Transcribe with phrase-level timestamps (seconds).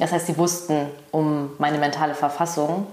[0.00, 2.86] Das heißt, sie wussten um meine mentale Verfassung,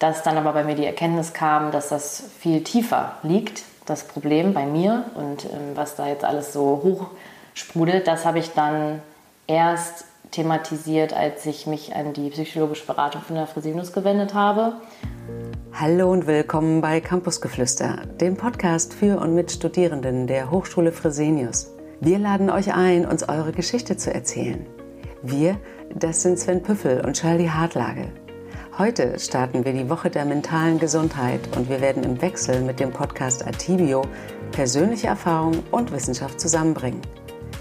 [0.00, 4.52] dass dann aber bei mir die Erkenntnis kam, dass das viel tiefer liegt, das Problem
[4.52, 7.08] bei mir und ähm, was da jetzt alles so
[7.54, 9.00] hochsprudelt, das habe ich dann
[9.46, 14.74] erst thematisiert, als ich mich an die psychologische Beratung von der Fresenius gewendet habe.
[15.72, 21.70] Hallo und willkommen bei Campusgeflüster, dem Podcast für und mit Studierenden der Hochschule Fresenius.
[22.00, 24.66] Wir laden euch ein, uns eure Geschichte zu erzählen.
[25.22, 25.58] Wir,
[25.94, 28.08] das sind Sven Püffel und Charlie Hartlage.
[28.78, 32.92] Heute starten wir die Woche der mentalen Gesundheit und wir werden im Wechsel mit dem
[32.92, 34.02] Podcast Atibio
[34.52, 37.00] persönliche Erfahrung und Wissenschaft zusammenbringen.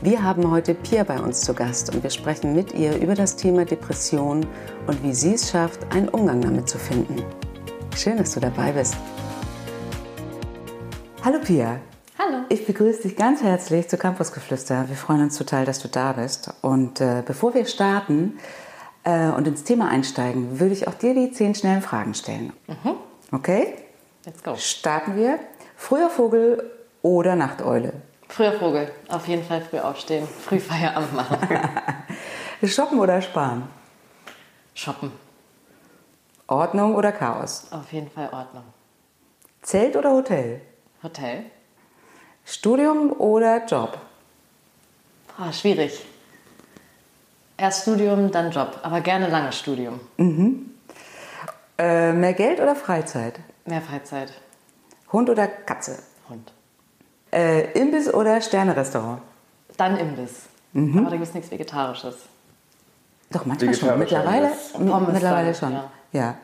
[0.02, 3.36] Wir haben heute Pia bei uns zu Gast und wir sprechen mit ihr über das
[3.36, 4.46] Thema Depression
[4.88, 7.22] und wie sie es schafft, einen Umgang damit zu finden.
[7.98, 8.96] Schön, dass du dabei bist.
[11.22, 11.82] Hallo Pia.
[12.22, 12.44] Hallo.
[12.50, 14.90] Ich begrüße dich ganz herzlich zu Campusgeflüster.
[14.90, 16.52] Wir freuen uns total, dass du da bist.
[16.62, 18.38] Und äh, bevor wir starten,
[19.06, 22.52] äh, und ins Thema einsteigen, würde ich auch dir die zehn schnellen Fragen stellen.
[22.68, 22.96] Mhm.
[23.32, 23.74] Okay?
[24.26, 24.54] Let's go.
[24.58, 25.40] Starten wir.
[25.78, 26.70] Früher Vogel
[27.02, 27.94] oder Nachteule?
[28.28, 28.92] Früher Vogel.
[29.08, 30.28] Auf jeden Fall früh aufstehen.
[30.28, 31.38] Früh Feierabend machen.
[32.66, 33.64] Shoppen oder sparen?
[34.74, 35.14] Shoppen.
[36.48, 37.68] Ordnung oder Chaos?
[37.72, 38.66] Auf jeden Fall Ordnung.
[39.62, 40.60] Zelt oder Hotel?
[41.02, 41.46] Hotel.
[42.50, 44.00] Studium oder Job?
[45.38, 46.04] Ah, schwierig.
[47.58, 50.00] Erst Studium, dann Job, aber gerne langes Studium.
[50.18, 50.72] Mhm.
[51.78, 53.40] Äh, mehr Geld oder Freizeit?
[53.66, 54.34] Mehr Freizeit.
[55.12, 56.00] Hund oder Katze?
[56.28, 56.52] Hund.
[57.32, 59.22] Äh, Imbiss oder Sternerestaurant?
[59.78, 60.48] Dann Imbiss.
[60.74, 61.00] Mhm.
[61.00, 62.16] Aber da gibt es nichts Vegetarisches.
[63.30, 64.00] Doch, manchmal schon.
[64.00, 65.72] Mittlerweile, Pommes mittlerweile dann, schon.
[65.74, 65.92] ja.
[66.12, 66.36] Ja.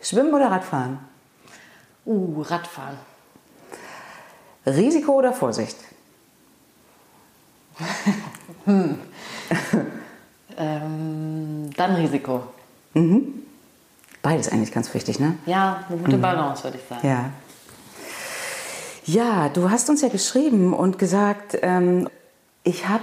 [0.00, 0.98] Schwimmen oder Radfahren?
[2.04, 2.98] Uh, Radfahren.
[4.66, 5.76] Risiko oder Vorsicht?
[10.56, 12.42] Ähm, dann Risiko.
[12.94, 13.42] Mhm.
[14.22, 15.36] Beides eigentlich ganz wichtig, ne?
[15.46, 17.06] Ja, eine gute Balance, würde ich sagen.
[17.06, 17.30] Ja.
[19.04, 22.08] Ja, du hast uns ja geschrieben und gesagt, ähm,
[22.62, 23.02] ich habe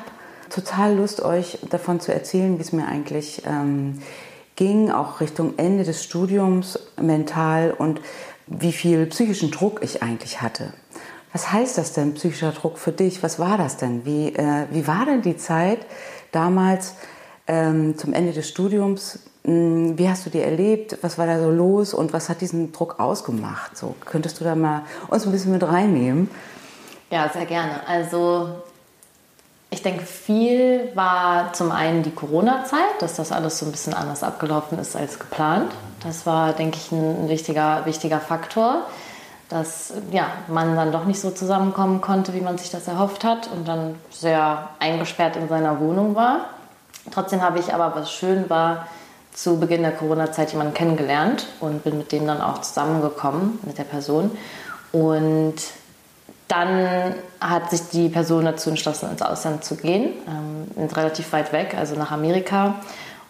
[0.49, 4.01] total Lust, euch davon zu erzählen, wie es mir eigentlich ähm,
[4.55, 7.99] ging, auch Richtung Ende des Studiums mental und
[8.47, 10.71] wie viel psychischen Druck ich eigentlich hatte.
[11.31, 13.21] Was heißt das denn, psychischer Druck für dich?
[13.21, 14.05] Was war das denn?
[14.05, 15.79] Wie, äh, wie war denn die Zeit
[16.31, 16.95] damals
[17.47, 19.19] ähm, zum Ende des Studiums?
[19.43, 20.97] Mh, Wie hast du die erlebt?
[21.01, 23.77] Was war da so los und was hat diesen Druck ausgemacht?
[23.77, 26.29] So, könntest du da mal uns ein bisschen mit reinnehmen?
[27.11, 27.87] Ja, sehr gerne.
[27.87, 28.49] Also
[29.71, 34.23] ich denke, viel war zum einen die Corona-Zeit, dass das alles so ein bisschen anders
[34.23, 35.71] abgelaufen ist als geplant.
[36.03, 38.87] Das war, denke ich, ein wichtiger, wichtiger Faktor,
[39.49, 43.49] dass ja, man dann doch nicht so zusammenkommen konnte, wie man sich das erhofft hat
[43.51, 46.45] und dann sehr eingesperrt in seiner Wohnung war.
[47.11, 48.87] Trotzdem habe ich aber, was schön war,
[49.33, 53.83] zu Beginn der Corona-Zeit jemanden kennengelernt und bin mit dem dann auch zusammengekommen, mit der
[53.83, 54.31] Person.
[54.91, 55.55] Und
[56.47, 61.75] dann hat sich die Person dazu entschlossen, ins Ausland zu gehen, ähm, relativ weit weg,
[61.77, 62.75] also nach Amerika.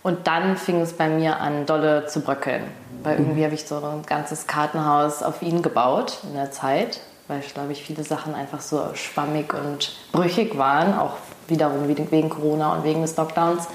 [0.01, 2.63] Und dann fing es bei mir an, dolle zu bröckeln.
[3.03, 7.39] Weil irgendwie habe ich so ein ganzes Kartenhaus auf ihn gebaut in der Zeit, weil,
[7.39, 11.13] glaube ich, viele Sachen einfach so schwammig und brüchig waren, auch
[11.47, 13.67] wiederum wegen Corona und wegen des Lockdowns.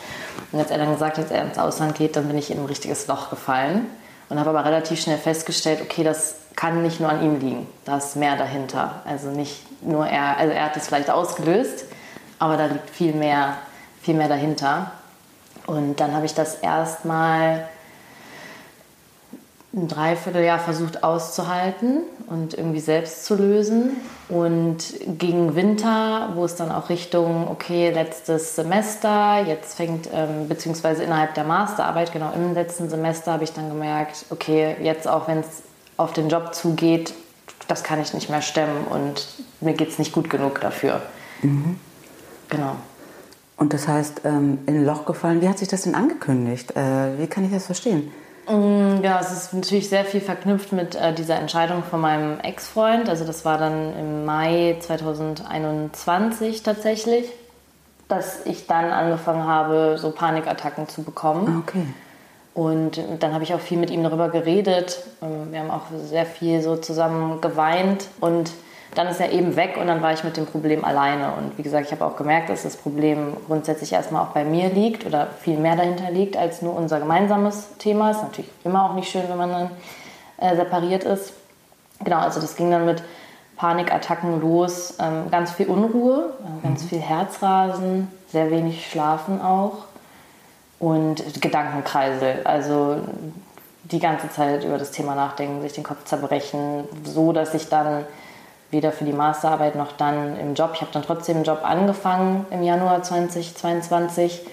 [0.53, 2.59] Und als er dann gesagt hat, dass er ins Ausland geht, dann bin ich in
[2.59, 3.87] ein richtiges Loch gefallen
[4.29, 7.99] und habe aber relativ schnell festgestellt, okay, das kann nicht nur an ihm liegen, da
[7.99, 9.03] ist mehr dahinter.
[9.05, 11.85] Also nicht nur er, also er hat es vielleicht ausgelöst,
[12.39, 13.59] aber da liegt viel mehr,
[14.03, 14.93] viel mehr dahinter.
[15.67, 17.69] Und dann habe ich das erstmal
[19.75, 23.97] ein Dreivierteljahr versucht auszuhalten und irgendwie selbst zu lösen.
[24.29, 31.03] Und gegen Winter, wo es dann auch Richtung, okay, letztes Semester, jetzt fängt, ähm, beziehungsweise
[31.03, 35.39] innerhalb der Masterarbeit, genau im letzten Semester, habe ich dann gemerkt, okay, jetzt auch wenn
[35.39, 35.63] es
[35.97, 37.13] auf den Job zugeht,
[37.67, 39.27] das kann ich nicht mehr stemmen und
[39.61, 41.03] mir geht es nicht gut genug dafür.
[42.49, 42.77] Genau.
[43.57, 46.77] Und das heißt, ähm, in ein Loch gefallen, wie hat sich das denn angekündigt?
[46.77, 48.13] Äh, wie kann ich das verstehen?
[48.49, 53.09] Mm, Ja, es ist natürlich sehr viel verknüpft mit äh, dieser Entscheidung von meinem Ex-Freund.
[53.09, 57.27] Also das war dann im Mai 2021 tatsächlich,
[58.09, 61.47] dass ich dann angefangen habe, so Panikattacken zu bekommen.
[61.49, 61.87] Ah, okay.
[62.55, 65.03] Und dann habe ich auch viel mit ihm darüber geredet.
[65.23, 68.07] Ähm, Wir haben auch sehr viel so zusammen geweint.
[68.21, 68.51] Und
[68.95, 71.33] dann ist er eben weg und dann war ich mit dem Problem alleine.
[71.35, 74.69] Und wie gesagt, ich habe auch gemerkt, dass das Problem grundsätzlich erstmal auch bei mir
[74.69, 78.11] liegt oder viel mehr dahinter liegt als nur unser gemeinsames Thema.
[78.11, 79.71] Ist natürlich immer auch nicht schön, wenn man dann
[80.39, 81.33] äh, separiert ist.
[82.03, 83.03] Genau, also das ging dann mit
[83.57, 89.85] Panikattacken los, ähm, ganz viel Unruhe, äh, ganz viel Herzrasen, sehr wenig Schlafen auch.
[90.81, 92.43] und Gedankenkreisel.
[92.45, 92.99] Also
[93.85, 98.05] die ganze Zeit über das Thema nachdenken, sich den Kopf zerbrechen, so dass ich dann
[98.75, 102.45] weder für die Masterarbeit noch dann im Job, ich habe dann trotzdem einen Job angefangen
[102.51, 104.45] im Januar 2022,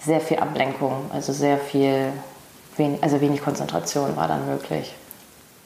[0.00, 2.12] sehr viel Ablenkung, also sehr viel,
[2.76, 4.94] wenig, also wenig Konzentration war dann möglich.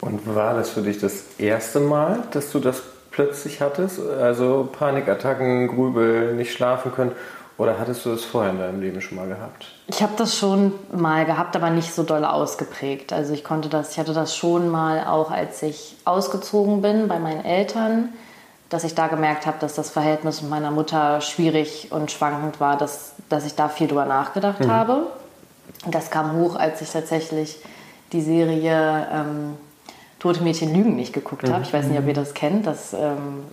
[0.01, 3.99] Und war das für dich das erste Mal, dass du das plötzlich hattest?
[3.99, 7.13] Also Panikattacken, Grübel, nicht schlafen können?
[7.59, 9.67] Oder hattest du das vorher in deinem Leben schon mal gehabt?
[9.89, 13.13] Ich habe das schon mal gehabt, aber nicht so doll ausgeprägt.
[13.13, 17.19] Also ich konnte das, ich hatte das schon mal auch, als ich ausgezogen bin bei
[17.19, 18.11] meinen Eltern,
[18.69, 22.77] dass ich da gemerkt habe, dass das Verhältnis mit meiner Mutter schwierig und schwankend war,
[22.79, 24.71] dass, dass ich da viel drüber nachgedacht mhm.
[24.71, 25.07] habe.
[25.91, 27.59] Das kam hoch, als ich tatsächlich
[28.13, 29.57] die Serie ähm,
[30.21, 31.55] Tote Mädchen lügen nicht geguckt mhm.
[31.55, 31.65] habe.
[31.65, 32.69] Ich weiß nicht, ob ihr das kennt.
[32.69, 33.45] Das ähm,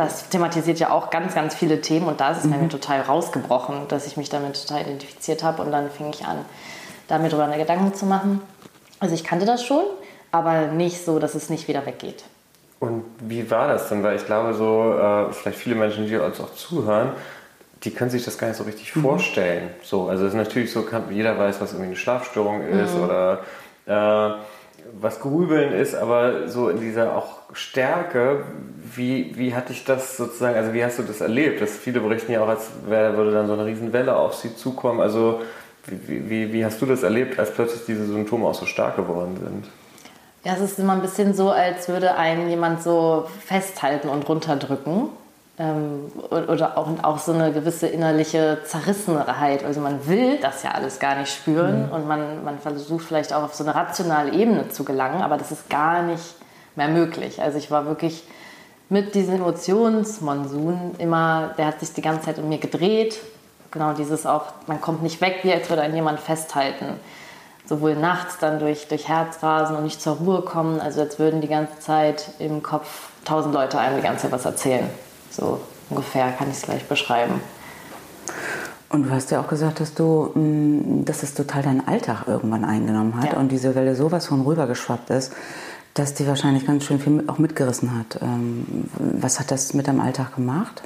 [0.00, 2.62] das thematisiert ja auch ganz, ganz viele Themen und da ist es mhm.
[2.62, 6.44] mir total rausgebrochen, dass ich mich damit total identifiziert habe und dann fing ich an,
[7.06, 8.40] damit darüber Gedanken zu machen.
[8.98, 9.84] Also ich kannte das schon,
[10.32, 12.24] aber nicht so, dass es nicht wieder weggeht.
[12.78, 14.02] Und wie war das denn?
[14.02, 17.12] Weil ich glaube, so äh, vielleicht viele Menschen, die uns auch zuhören,
[17.82, 19.02] die können sich das gar nicht so richtig mhm.
[19.02, 19.70] vorstellen.
[19.82, 23.02] So, also es ist natürlich so, jeder weiß, was irgendwie eine Schlafstörung ist mhm.
[23.02, 23.40] oder
[23.86, 24.30] äh,
[25.00, 28.44] was Grübeln ist, aber so in dieser auch Stärke,
[28.94, 31.60] wie, wie hatte ich das sozusagen, also wie hast du das erlebt?
[31.60, 35.00] Dass viele berichten ja auch, als wäre, würde dann so eine Riesenwelle auf sie zukommen.
[35.00, 35.40] Also
[35.86, 39.36] wie, wie, wie hast du das erlebt, als plötzlich diese Symptome auch so stark geworden
[39.42, 39.66] sind?
[40.44, 45.10] Ja, es ist immer ein bisschen so, als würde einen jemand so festhalten und runterdrücken.
[45.60, 49.62] Ähm, oder auch, auch so eine gewisse innerliche Zerrissenheit.
[49.62, 51.92] Also man will das ja alles gar nicht spüren mhm.
[51.92, 55.52] und man, man versucht vielleicht auch auf so eine rationale Ebene zu gelangen, aber das
[55.52, 56.24] ist gar nicht
[56.76, 57.42] mehr möglich.
[57.42, 58.24] Also ich war wirklich
[58.88, 63.18] mit diesem Emotionsmonsun immer, der hat sich die ganze Zeit in mir gedreht.
[63.70, 66.86] Genau dieses auch, man kommt nicht weg, wie als würde einen jemand festhalten.
[67.66, 71.48] Sowohl nachts dann durch, durch Herzrasen und nicht zur Ruhe kommen, also als würden die
[71.48, 74.88] ganze Zeit im Kopf tausend Leute einem die ganze Zeit was erzählen.
[75.30, 77.40] So ungefähr kann ich es gleich beschreiben.
[78.88, 82.64] Und du hast ja auch gesagt, dass du, mm, dass es total deinen Alltag irgendwann
[82.64, 83.38] eingenommen hat ja.
[83.38, 85.32] und diese Welle sowas von rübergeschwappt ist,
[85.94, 88.20] dass die wahrscheinlich ganz schön viel auch mitgerissen hat.
[88.20, 90.82] Ähm, was hat das mit deinem Alltag gemacht?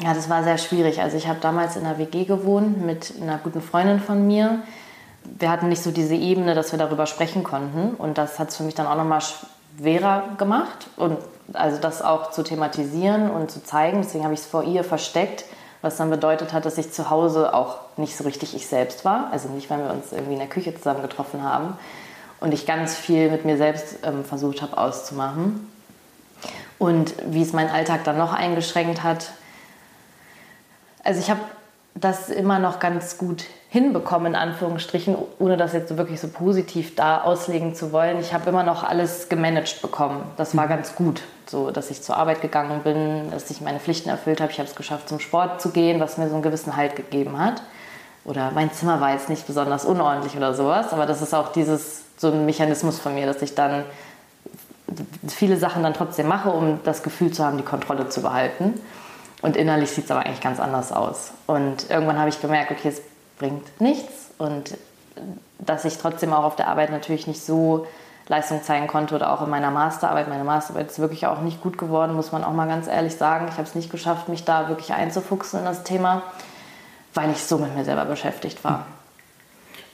[0.00, 1.00] Ja, das war sehr schwierig.
[1.00, 4.60] Also ich habe damals in einer WG gewohnt mit einer guten Freundin von mir.
[5.24, 7.94] Wir hatten nicht so diese Ebene, dass wir darüber sprechen konnten.
[7.94, 10.88] Und das hat es für mich dann auch nochmal schwerer gemacht.
[10.96, 11.18] Und
[11.52, 14.02] also das auch zu thematisieren und zu zeigen.
[14.02, 15.44] Deswegen habe ich es vor ihr versteckt,
[15.82, 19.28] was dann bedeutet hat, dass ich zu Hause auch nicht so richtig ich selbst war.
[19.32, 21.76] Also nicht, wenn wir uns irgendwie in der Küche zusammen getroffen haben.
[22.40, 25.70] Und ich ganz viel mit mir selbst ähm, versucht habe auszumachen.
[26.78, 29.30] Und wie es meinen Alltag dann noch eingeschränkt hat.
[31.02, 31.40] Also ich habe
[31.94, 37.20] das immer noch ganz gut hinbekommen, in Anführungsstrichen, ohne das jetzt wirklich so positiv da
[37.20, 38.18] auslegen zu wollen.
[38.18, 40.22] Ich habe immer noch alles gemanagt bekommen.
[40.38, 40.70] Das war mhm.
[40.70, 44.50] ganz gut, so dass ich zur Arbeit gegangen bin, dass ich meine Pflichten erfüllt habe.
[44.50, 47.38] Ich habe es geschafft, zum Sport zu gehen, was mir so einen gewissen Halt gegeben
[47.38, 47.62] hat.
[48.24, 52.04] Oder mein Zimmer war jetzt nicht besonders unordentlich oder sowas, aber das ist auch dieses
[52.16, 53.84] so ein Mechanismus von mir, dass ich dann
[55.26, 58.80] viele Sachen dann trotzdem mache, um das Gefühl zu haben, die Kontrolle zu behalten.
[59.40, 61.32] Und innerlich sieht es aber eigentlich ganz anders aus.
[61.46, 63.02] Und irgendwann habe ich gemerkt, okay, es
[63.38, 64.30] bringt nichts.
[64.38, 64.76] Und
[65.58, 67.86] dass ich trotzdem auch auf der Arbeit natürlich nicht so
[68.28, 70.28] Leistung zeigen konnte oder auch in meiner Masterarbeit.
[70.28, 73.46] Meine Masterarbeit ist wirklich auch nicht gut geworden, muss man auch mal ganz ehrlich sagen.
[73.48, 76.22] Ich habe es nicht geschafft, mich da wirklich einzufuchsen in das Thema,
[77.14, 78.86] weil ich so mit mir selber beschäftigt war.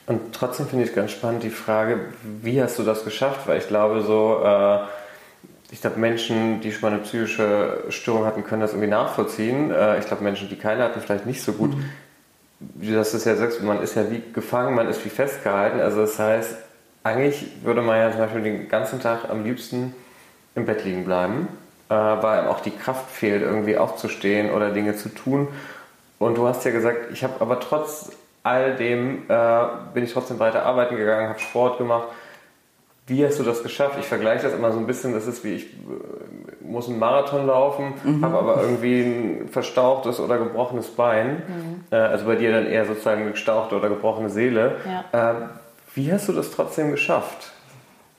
[0.07, 1.99] Und trotzdem finde ich ganz spannend die Frage,
[2.41, 3.47] wie hast du das geschafft?
[3.47, 4.79] Weil ich glaube, so, äh,
[5.71, 9.71] ich glaube, Menschen, die schon mal eine psychische Störung hatten, können das irgendwie nachvollziehen.
[9.71, 11.75] Äh, ich glaube, Menschen, die keine hatten, vielleicht nicht so gut.
[11.75, 11.89] Mhm.
[12.73, 15.79] Du hast es ja sagst, man ist ja wie gefangen, man ist wie festgehalten.
[15.79, 16.55] Also das heißt,
[17.03, 19.93] eigentlich würde man ja zum Beispiel den ganzen Tag am liebsten
[20.55, 21.47] im Bett liegen bleiben,
[21.89, 25.47] äh, weil einem auch die Kraft fehlt, irgendwie aufzustehen oder Dinge zu tun.
[26.17, 28.11] Und du hast ja gesagt, ich habe aber trotz
[28.43, 32.07] all dem äh, bin ich trotzdem weiter arbeiten gegangen, habe Sport gemacht.
[33.07, 33.97] Wie hast du das geschafft?
[33.99, 37.45] Ich vergleiche das immer so ein bisschen, das ist wie ich äh, muss einen Marathon
[37.45, 38.25] laufen, mhm.
[38.25, 41.43] habe aber irgendwie ein verstauchtes oder gebrochenes Bein.
[41.47, 41.83] Mhm.
[41.91, 44.77] Äh, also bei dir dann eher sozusagen eine gestauchte oder gebrochene Seele.
[45.11, 45.31] Ja.
[45.31, 45.35] Äh,
[45.93, 47.51] wie hast du das trotzdem geschafft?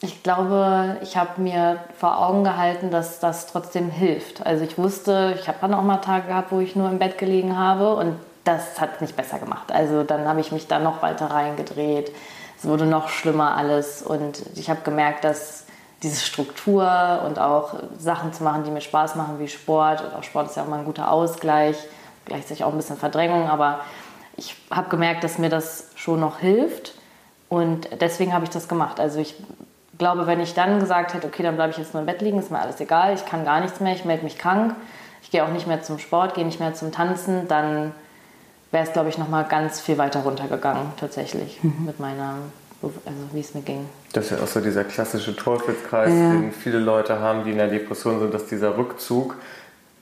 [0.03, 4.45] Ich glaube, ich habe mir vor Augen gehalten, dass das trotzdem hilft.
[4.45, 7.19] Also ich wusste, ich habe dann auch mal Tage gehabt, wo ich nur im Bett
[7.19, 9.73] gelegen habe und das hat es nicht besser gemacht.
[9.73, 12.13] Also dann habe ich mich da noch weiter reingedreht.
[12.59, 15.65] Es wurde noch schlimmer alles und ich habe gemerkt, dass
[16.03, 20.23] diese Struktur und auch Sachen zu machen, die mir Spaß machen, wie Sport, und auch
[20.23, 21.77] Sport ist ja auch mal ein guter Ausgleich,
[22.25, 23.81] gleichzeitig auch ein bisschen Verdrängung, aber
[24.37, 26.95] ich habe gemerkt, dass mir das schon noch hilft
[27.49, 29.01] und deswegen habe ich das gemacht.
[29.01, 29.35] Also ich
[29.99, 32.39] glaube, wenn ich dann gesagt hätte, okay, dann bleibe ich jetzt nur im Bett liegen,
[32.39, 34.75] ist mir alles egal, ich kann gar nichts mehr, ich melde mich krank,
[35.23, 37.93] ich gehe auch nicht mehr zum Sport, gehe nicht mehr zum Tanzen, dann
[38.77, 41.87] wäre es, glaube ich, noch mal ganz viel weiter runtergegangen tatsächlich mhm.
[41.87, 42.35] mit meiner,
[42.83, 43.89] also wie es mir ging.
[44.13, 46.33] Das ist ja auch so dieser klassische Teufelskreis, ja.
[46.33, 49.37] den viele Leute haben, die in der Depression sind, dass dieser Rückzug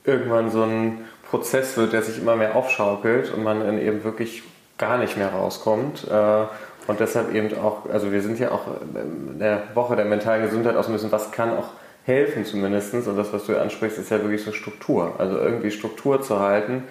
[0.03, 4.43] irgendwann so ein Prozess wird, der sich immer mehr aufschaukelt und man dann eben wirklich
[4.77, 6.05] gar nicht mehr rauskommt.
[6.11, 6.43] Äh,
[6.87, 10.75] und deshalb eben auch, also wir sind ja auch in der Woche der mentalen Gesundheit
[10.75, 11.69] aus müssen, was kann auch
[12.03, 12.93] helfen zumindest.
[12.93, 15.15] Und das, was du ansprichst, ist ja wirklich so Struktur.
[15.17, 16.83] Also irgendwie Struktur zu halten,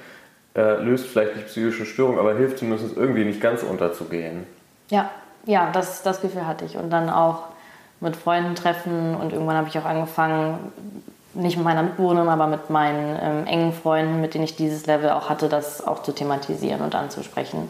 [0.54, 4.46] äh, löst vielleicht nicht psychische Störungen, aber hilft zumindest irgendwie nicht ganz unterzugehen.
[4.88, 5.10] Ja,
[5.46, 6.76] ja, das, das Gefühl hatte ich.
[6.76, 7.44] Und dann auch
[8.00, 10.58] mit Freunden treffen und irgendwann habe ich auch angefangen,
[11.34, 15.10] nicht mit meiner Mitbewohnerin, aber mit meinen ähm, engen Freunden, mit denen ich dieses Level
[15.10, 17.68] auch hatte, das auch zu thematisieren und anzusprechen.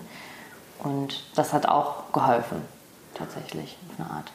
[0.82, 2.58] Und das hat auch geholfen,
[3.14, 4.32] tatsächlich, auf eine Art.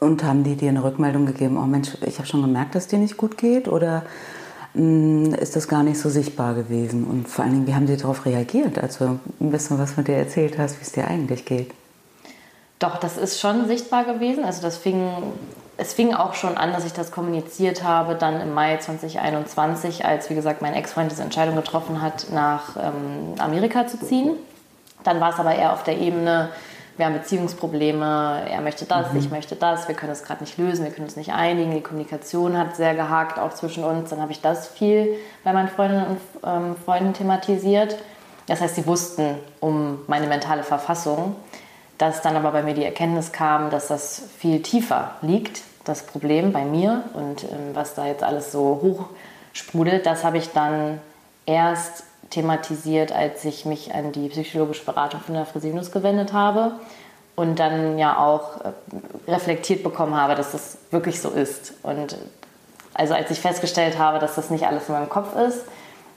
[0.00, 2.98] Und haben die dir eine Rückmeldung gegeben, oh Mensch, ich habe schon gemerkt, dass dir
[2.98, 3.68] nicht gut geht?
[3.68, 4.02] Oder
[4.74, 7.04] ist das gar nicht so sichtbar gewesen?
[7.04, 10.04] Und vor allen Dingen, wie haben die darauf reagiert, als du ein bisschen was von
[10.04, 11.70] dir erzählt hast, wie es dir eigentlich geht?
[12.78, 14.44] Doch, das ist schon sichtbar gewesen.
[14.44, 15.10] Also das fing,
[15.76, 20.30] es fing auch schon an, dass ich das kommuniziert habe, dann im Mai 2021, als,
[20.30, 24.32] wie gesagt, mein Ex-Freund diese Entscheidung getroffen hat, nach ähm, Amerika zu ziehen.
[25.02, 26.50] Dann war es aber eher auf der Ebene,
[26.98, 29.20] wir haben Beziehungsprobleme, er möchte das, mhm.
[29.20, 31.80] ich möchte das, wir können es gerade nicht lösen, wir können uns nicht einigen, die
[31.80, 34.10] Kommunikation hat sehr gehakt, auch zwischen uns.
[34.10, 37.96] Dann habe ich das viel bei meinen Freundinnen und ähm, Freunden thematisiert.
[38.46, 41.36] Das heißt, sie wussten um meine mentale Verfassung,
[41.98, 46.52] dass dann aber bei mir die Erkenntnis kam, dass das viel tiefer liegt, das Problem
[46.52, 49.06] bei mir und ähm, was da jetzt alles so
[49.54, 51.00] hochsprudelt, das habe ich dann
[51.46, 56.72] erst thematisiert, als ich mich an die psychologische Beratung von der Fresenius gewendet habe
[57.36, 61.72] und dann ja auch äh, reflektiert bekommen habe, dass das wirklich so ist.
[61.82, 62.16] Und
[62.94, 65.64] also als ich festgestellt habe, dass das nicht alles in meinem Kopf ist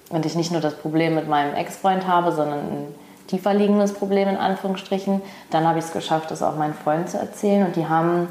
[0.10, 2.96] und ich nicht nur das Problem mit meinem Ex-Freund habe, sondern ein
[3.28, 7.18] tiefer liegendes Problem in Anführungsstrichen, dann habe ich es geschafft, das auch meinen Freunden zu
[7.18, 8.28] erzählen und die haben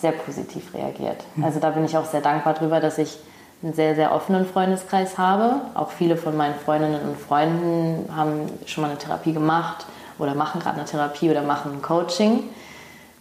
[0.00, 1.24] sehr positiv reagiert.
[1.36, 1.44] Hm.
[1.44, 3.16] Also da bin ich auch sehr dankbar drüber, dass ich
[3.62, 5.60] einen sehr, sehr offenen Freundeskreis habe.
[5.74, 9.86] Auch viele von meinen Freundinnen und Freunden haben schon mal eine Therapie gemacht
[10.18, 12.44] oder machen gerade eine Therapie oder machen ein Coaching.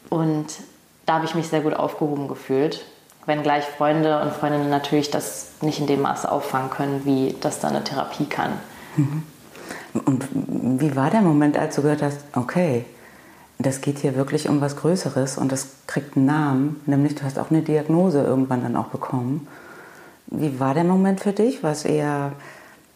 [0.10, 0.48] Und
[1.06, 2.86] da habe ich mich sehr gut aufgehoben gefühlt.
[3.26, 7.76] Wenngleich Freunde und Freundinnen natürlich das nicht in dem Maße auffangen können, wie das dann
[7.76, 8.54] eine Therapie kann.
[8.96, 9.24] Mhm.
[10.06, 10.28] Und
[10.80, 12.86] wie war der Moment, als du gehört hast, okay,
[13.58, 17.40] das geht hier wirklich um was Größeres und das kriegt einen Namen, nämlich du hast
[17.40, 19.48] auch eine Diagnose irgendwann dann auch bekommen.
[20.28, 21.64] Wie war der Moment für dich?
[21.64, 22.34] War es eher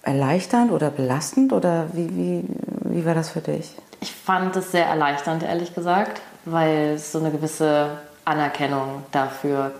[0.01, 2.43] erleichternd oder belastend oder wie, wie,
[2.85, 3.75] wie war das für dich?
[4.01, 9.71] Ich fand es sehr erleichternd, ehrlich gesagt, weil es so eine gewisse Anerkennung dafür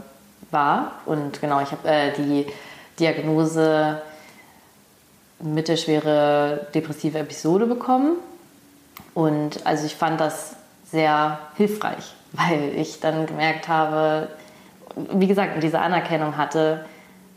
[0.52, 0.94] war.
[1.06, 2.46] Und genau, ich habe äh, die
[3.00, 4.02] Diagnose
[5.42, 8.18] mittelschwere depressive Episode bekommen.
[9.14, 10.56] Und also ich fand das
[10.92, 14.28] sehr hilfreich, weil ich dann gemerkt habe,
[15.14, 16.86] wie gesagt, diese Anerkennung hatte,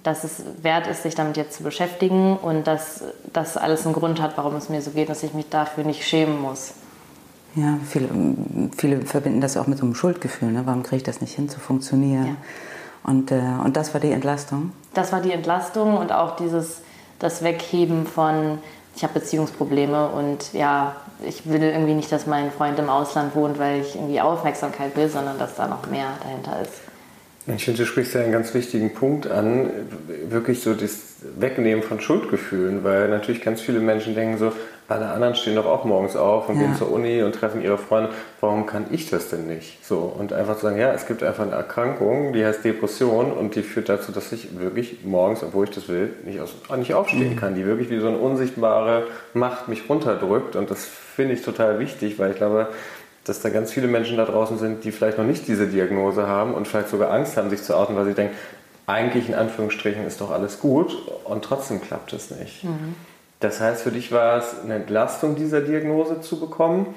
[0.03, 4.21] dass es wert ist, sich damit jetzt zu beschäftigen und dass das alles einen Grund
[4.21, 6.75] hat, warum es mir so geht, dass ich mich dafür nicht schämen muss.
[7.55, 8.09] Ja, viele,
[8.77, 10.51] viele verbinden das auch mit so einem Schuldgefühl.
[10.51, 10.63] Ne?
[10.65, 12.27] Warum kriege ich das nicht hin zu funktionieren?
[12.27, 12.37] Ja.
[13.05, 14.73] Und, äh, und das war die Entlastung?
[14.95, 16.81] Das war die Entlastung und auch dieses,
[17.19, 18.59] das Wegheben von,
[18.97, 23.59] ich habe Beziehungsprobleme und ja, ich will irgendwie nicht, dass mein Freund im Ausland wohnt,
[23.59, 26.82] weil ich irgendwie Aufmerksamkeit will, sondern dass da noch mehr dahinter ist.
[27.47, 29.69] Ich finde, du sprichst ja einen ganz wichtigen Punkt an,
[30.29, 34.53] wirklich so das Wegnehmen von Schuldgefühlen, weil natürlich ganz viele Menschen denken so,
[34.89, 36.67] alle anderen stehen doch auch morgens auf und ja.
[36.67, 39.85] gehen zur Uni und treffen ihre Freunde, warum kann ich das denn nicht?
[39.85, 43.57] So, und einfach zu sagen, ja, es gibt einfach eine Erkrankung, die heißt Depression und
[43.57, 47.35] die führt dazu, dass ich wirklich morgens, obwohl ich das will, nicht, aus, nicht aufstehen
[47.35, 47.37] mhm.
[47.37, 51.79] kann, die wirklich wie so eine unsichtbare Macht mich runterdrückt und das finde ich total
[51.79, 52.69] wichtig, weil ich glaube,
[53.25, 56.55] dass da ganz viele Menschen da draußen sind, die vielleicht noch nicht diese Diagnose haben
[56.55, 58.37] und vielleicht sogar Angst haben, sich zu outen, weil sie denken,
[58.87, 62.65] eigentlich in Anführungsstrichen ist doch alles gut und trotzdem klappt es nicht.
[62.65, 62.95] Mhm.
[63.41, 66.95] Das heißt, für dich war es eine Entlastung, dieser Diagnose zu bekommen.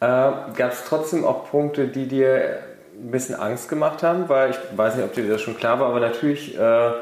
[0.00, 2.60] Äh, Gab es trotzdem auch Punkte, die dir
[2.94, 4.28] ein bisschen Angst gemacht haben?
[4.28, 6.92] Weil ich weiß nicht, ob dir das schon klar war, aber natürlich äh,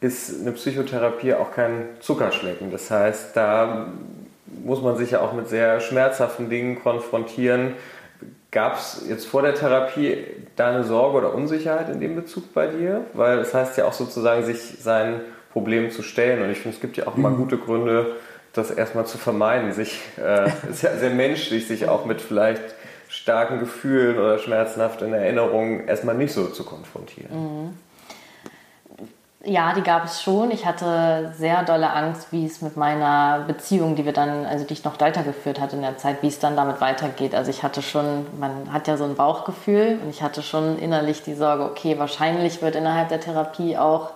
[0.00, 2.70] ist eine Psychotherapie auch kein Zuckerschlecken.
[2.70, 3.86] Das heißt, da
[4.62, 7.72] muss man sich ja auch mit sehr schmerzhaften Dingen konfrontieren,
[8.54, 10.16] Gab es jetzt vor der Therapie
[10.54, 13.04] da eine Sorge oder Unsicherheit in dem Bezug bei dir?
[13.12, 16.40] Weil es das heißt ja auch sozusagen, sich seinen Problemen zu stellen.
[16.40, 17.38] Und ich finde, es gibt ja auch immer mhm.
[17.38, 18.12] gute Gründe,
[18.52, 19.72] das erstmal zu vermeiden.
[19.72, 22.62] Sich, äh, ist ja sehr menschlich, sich auch mit vielleicht
[23.08, 27.32] starken Gefühlen oder schmerzhaften Erinnerungen erstmal nicht so zu konfrontieren.
[27.32, 27.78] Mhm.
[29.46, 30.50] Ja, die gab es schon.
[30.50, 34.72] Ich hatte sehr dolle Angst, wie es mit meiner Beziehung, die wir dann, also die
[34.72, 37.34] ich noch weitergeführt hatte in der Zeit, wie es dann damit weitergeht.
[37.34, 41.22] Also ich hatte schon, man hat ja so ein Bauchgefühl und ich hatte schon innerlich
[41.22, 44.10] die Sorge, okay, wahrscheinlich wird innerhalb der Therapie auch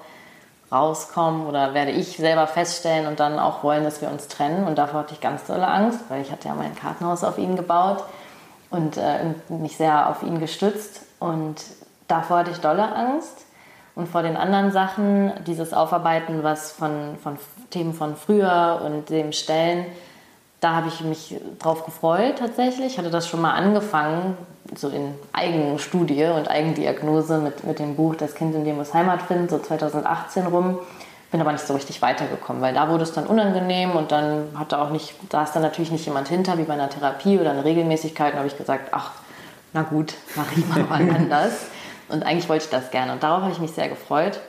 [0.73, 4.67] rauskommen oder werde ich selber feststellen und dann auch wollen, dass wir uns trennen.
[4.67, 7.57] Und davor hatte ich ganz dolle Angst, weil ich hatte ja mein Kartenhaus auf ihn
[7.57, 8.03] gebaut
[8.71, 11.03] und äh, mich sehr auf ihn gestützt.
[11.21, 11.57] Und
[12.07, 13.45] davor hatte ich dolle Angst.
[13.99, 17.37] Und vor den anderen Sachen, dieses Aufarbeiten, was von, von
[17.71, 19.87] Themen von früher und dem Stellen,
[20.61, 22.93] da habe ich mich drauf gefreut tatsächlich.
[22.93, 24.39] Ich hatte das schon mal angefangen,
[24.77, 29.21] so in Eigenstudie und Eigendiagnose mit, mit dem Buch Das Kind in dem muss Heimat
[29.23, 30.79] finden, so 2018 rum.
[31.33, 34.79] Bin aber nicht so richtig weitergekommen, weil da wurde es dann unangenehm und dann hatte
[34.79, 37.65] auch nicht, da ist dann natürlich nicht jemand hinter, wie bei einer Therapie oder eine
[37.65, 38.35] Regelmäßigkeit.
[38.35, 39.11] Da habe ich gesagt, ach,
[39.73, 40.87] na gut, mache ich mal
[41.17, 41.67] anders.
[42.09, 43.13] Und eigentlich wollte ich das gerne.
[43.13, 44.41] Und darauf habe ich mich sehr gefreut.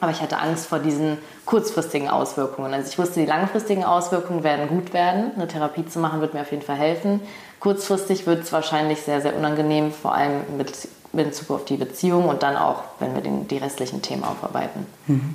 [0.00, 2.72] Aber ich hatte Angst vor diesen kurzfristigen Auswirkungen.
[2.72, 5.32] Also ich wusste, die langfristigen Auswirkungen werden gut werden.
[5.36, 7.20] Eine Therapie zu machen wird mir auf jeden Fall helfen.
[7.60, 12.42] Kurzfristig wird es wahrscheinlich sehr, sehr unangenehm, vor allem mit Bezug auf die Beziehung und
[12.42, 14.86] dann auch, wenn wir den, die restlichen Themen aufarbeiten.
[15.06, 15.34] Mhm.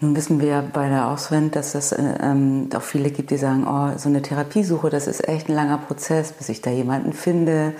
[0.00, 3.68] Nun wissen wir bei der Auswend, dass es äh, ähm, auch viele gibt, die sagen,
[3.68, 7.74] oh, so eine Therapiesuche, das ist echt ein langer Prozess, bis ich da jemanden finde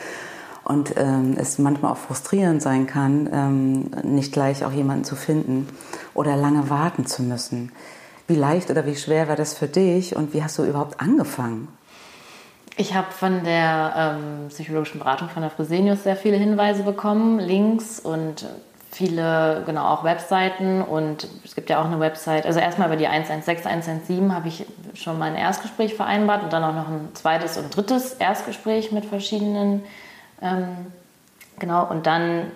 [0.65, 5.69] und ähm, es manchmal auch frustrierend sein kann, ähm, nicht gleich auch jemanden zu finden
[6.15, 7.73] oder lange warten zu müssen.
[8.27, 11.69] Wie leicht oder wie schwer war das für dich und wie hast du überhaupt angefangen?
[12.77, 18.01] Ich habe von der ähm, psychologischen Beratung von der Fresenius sehr viele Hinweise bekommen, Links
[18.01, 18.47] und
[18.91, 23.07] viele, genau, auch Webseiten und es gibt ja auch eine Website, also erstmal über die
[23.07, 27.57] 116, 117 habe ich schon mal ein Erstgespräch vereinbart und dann auch noch ein zweites
[27.57, 29.83] und drittes Erstgespräch mit verschiedenen
[30.43, 30.69] ähm,
[31.59, 32.51] genau, und dann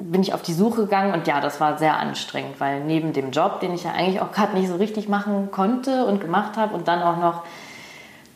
[0.00, 3.30] bin ich auf die Suche gegangen und ja, das war sehr anstrengend, weil neben dem
[3.30, 6.74] Job, den ich ja eigentlich auch gerade nicht so richtig machen konnte und gemacht habe
[6.74, 7.42] und dann auch noch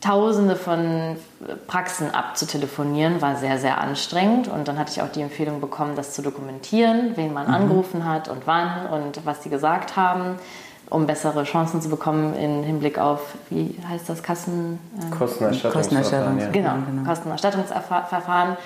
[0.03, 1.15] Tausende von
[1.65, 4.49] Praxen abzutelefonieren, war sehr, sehr anstrengend.
[4.49, 7.53] Und dann hatte ich auch die Empfehlung bekommen, das zu dokumentieren, wen man mhm.
[7.53, 10.35] angerufen hat und wann und was die gesagt haben,
[10.89, 14.77] um bessere Chancen zu bekommen im Hinblick auf, wie heißt das, Kassen...
[15.01, 16.37] Ähm, Kostenerstattungsverfahren.
[16.37, 16.49] Ja.
[16.49, 18.57] Genau, genau, Kostenerstattungsverfahren.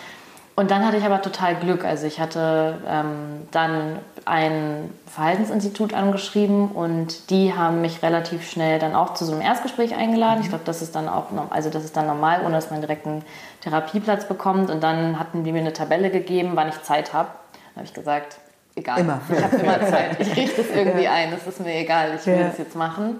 [0.60, 1.86] Und dann hatte ich aber total Glück.
[1.86, 8.96] Also ich hatte ähm, dann ein Verhaltensinstitut angeschrieben und die haben mich relativ schnell dann
[8.96, 10.42] auch zu so einem Erstgespräch eingeladen.
[10.42, 13.06] Ich glaube, das ist dann auch, also das ist dann normal, ohne dass man direkt
[13.06, 13.24] einen
[13.62, 14.72] Therapieplatz bekommt.
[14.72, 17.30] Und dann hatten die mir eine Tabelle gegeben, wann ich Zeit habe.
[17.54, 18.38] Dann habe ich gesagt,
[18.76, 19.02] egal.
[19.02, 19.22] Immer.
[19.30, 20.20] Ich habe immer Zeit.
[20.20, 21.12] Ich richte es irgendwie ja.
[21.12, 21.30] ein.
[21.30, 22.16] Das ist mir egal.
[22.20, 22.48] Ich will ja.
[22.48, 23.20] das jetzt machen.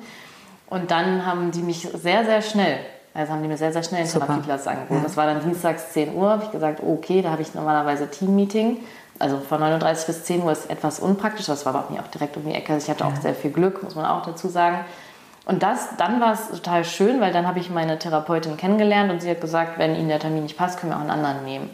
[0.72, 2.80] Und dann haben die mich sehr, sehr schnell
[3.18, 4.28] also haben die mir sehr, sehr schnell einen Super.
[4.28, 5.00] Therapieplatz angeboten.
[5.00, 5.04] Ja.
[5.04, 6.30] Das war dann dienstags 10 Uhr.
[6.30, 8.78] Habe ich gesagt, okay, da habe ich normalerweise Team-Meeting.
[9.18, 11.48] Also von 39 bis 10 Uhr ist etwas unpraktisch.
[11.48, 12.74] Das war bei mir auch direkt um die Ecke.
[12.74, 13.10] Also ich hatte ja.
[13.10, 14.82] auch sehr viel Glück, muss man auch dazu sagen.
[15.46, 19.22] Und das, dann war es total schön, weil dann habe ich meine Therapeutin kennengelernt und
[19.22, 21.70] sie hat gesagt, wenn Ihnen der Termin nicht passt, können wir auch einen anderen nehmen.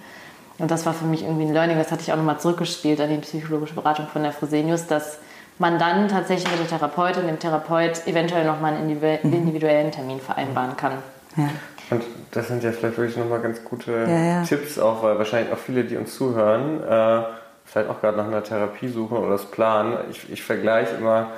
[0.59, 3.09] Und das war für mich irgendwie ein Learning, das hatte ich auch nochmal zurückgespielt an
[3.09, 5.17] die psychologische Beratung von der Fresenius, dass
[5.57, 9.33] man dann tatsächlich mit der Therapeutin, dem Therapeut eventuell nochmal einen mhm.
[9.33, 10.99] individuellen Termin vereinbaren kann.
[11.35, 11.49] Ja.
[11.89, 14.43] Und das sind ja vielleicht wirklich nochmal ganz gute ja, ja.
[14.43, 17.23] Tipps auch, weil wahrscheinlich auch viele, die uns zuhören, äh,
[17.65, 19.97] vielleicht auch gerade nach einer Therapie suchen oder das planen.
[20.11, 21.31] Ich, ich vergleiche immer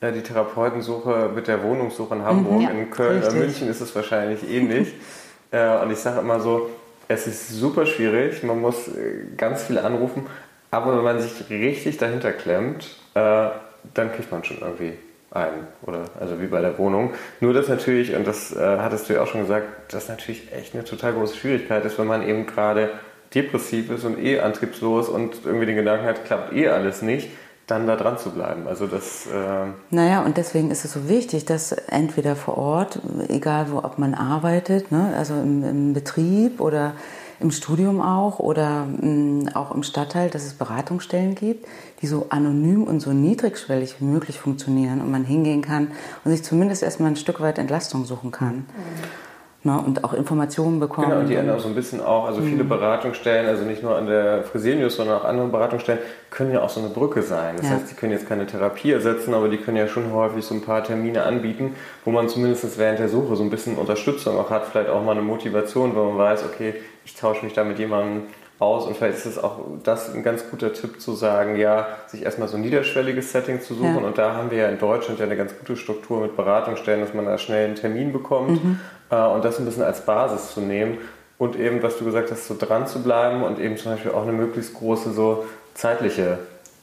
[0.00, 2.62] äh, die Therapeutensuche mit der Wohnungssuche in Hamburg.
[2.62, 4.92] Mhm, in Köln oder München ist es wahrscheinlich ähnlich.
[5.50, 6.70] äh, und ich sage immer so,
[7.08, 10.26] es ist super schwierig, man muss äh, ganz viel anrufen,
[10.70, 13.48] aber wenn man sich richtig dahinter klemmt, äh,
[13.94, 14.94] dann kriegt man schon irgendwie
[15.36, 15.66] ein.
[15.86, 17.12] Oder also wie bei der Wohnung.
[17.40, 20.74] Nur das natürlich, und das äh, hattest du ja auch schon gesagt, das natürlich echt
[20.74, 22.90] eine total große Schwierigkeit ist, wenn man eben gerade
[23.34, 27.28] depressiv ist und eh antriebslos und irgendwie den Gedanken hat, klappt eh alles nicht,
[27.66, 28.66] dann da dran zu bleiben.
[28.68, 29.26] Also das.
[29.26, 33.98] Äh naja, und deswegen ist es so wichtig, dass entweder vor Ort, egal wo, ob
[33.98, 36.94] man arbeitet, ne, also im, im Betrieb oder
[37.40, 41.66] im Studium auch oder mh, mm, auch im Stadtteil, dass es Beratungsstellen gibt,
[42.02, 45.92] die so anonym und so niedrigschwellig wie möglich funktionieren und man hingehen kann
[46.24, 48.56] und sich zumindest erstmal ein Stück weit Entlastung suchen kann.
[48.56, 49.26] Mhm.
[49.66, 51.08] Ne, und auch Informationen bekommen.
[51.08, 52.68] Genau, und die ändern auch so ein bisschen auch, also viele mhm.
[52.68, 56.78] Beratungsstellen, also nicht nur an der Fresenius, sondern auch andere Beratungsstellen, können ja auch so
[56.78, 57.56] eine Brücke sein.
[57.56, 57.72] Das ja.
[57.72, 60.60] heißt, die können jetzt keine Therapie ersetzen, aber die können ja schon häufig so ein
[60.60, 64.66] paar Termine anbieten, wo man zumindest während der Suche so ein bisschen Unterstützung auch hat,
[64.66, 66.74] vielleicht auch mal eine Motivation, wo man weiß, okay,
[67.06, 68.24] ich tausche mich da mit jemandem
[68.58, 72.24] aus und vielleicht ist es auch das ein ganz guter Tipp zu sagen, ja, sich
[72.24, 74.06] erstmal so ein niederschwelliges Setting zu suchen ja.
[74.06, 77.14] und da haben wir ja in Deutschland ja eine ganz gute Struktur mit Beratungsstellen, dass
[77.14, 78.80] man da schnell einen Termin bekommt mhm.
[79.10, 80.98] äh, und das ein bisschen als Basis zu nehmen
[81.38, 84.22] und eben, was du gesagt hast, so dran zu bleiben und eben zum Beispiel auch
[84.22, 86.38] eine möglichst große so zeitliche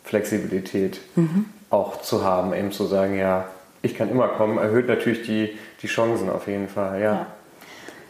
[0.06, 1.46] Flexibilität mhm.
[1.70, 3.46] auch zu haben, eben zu sagen, ja,
[3.82, 7.14] ich kann immer kommen, erhöht natürlich die, die Chancen auf jeden Fall, ja.
[7.14, 7.28] ja.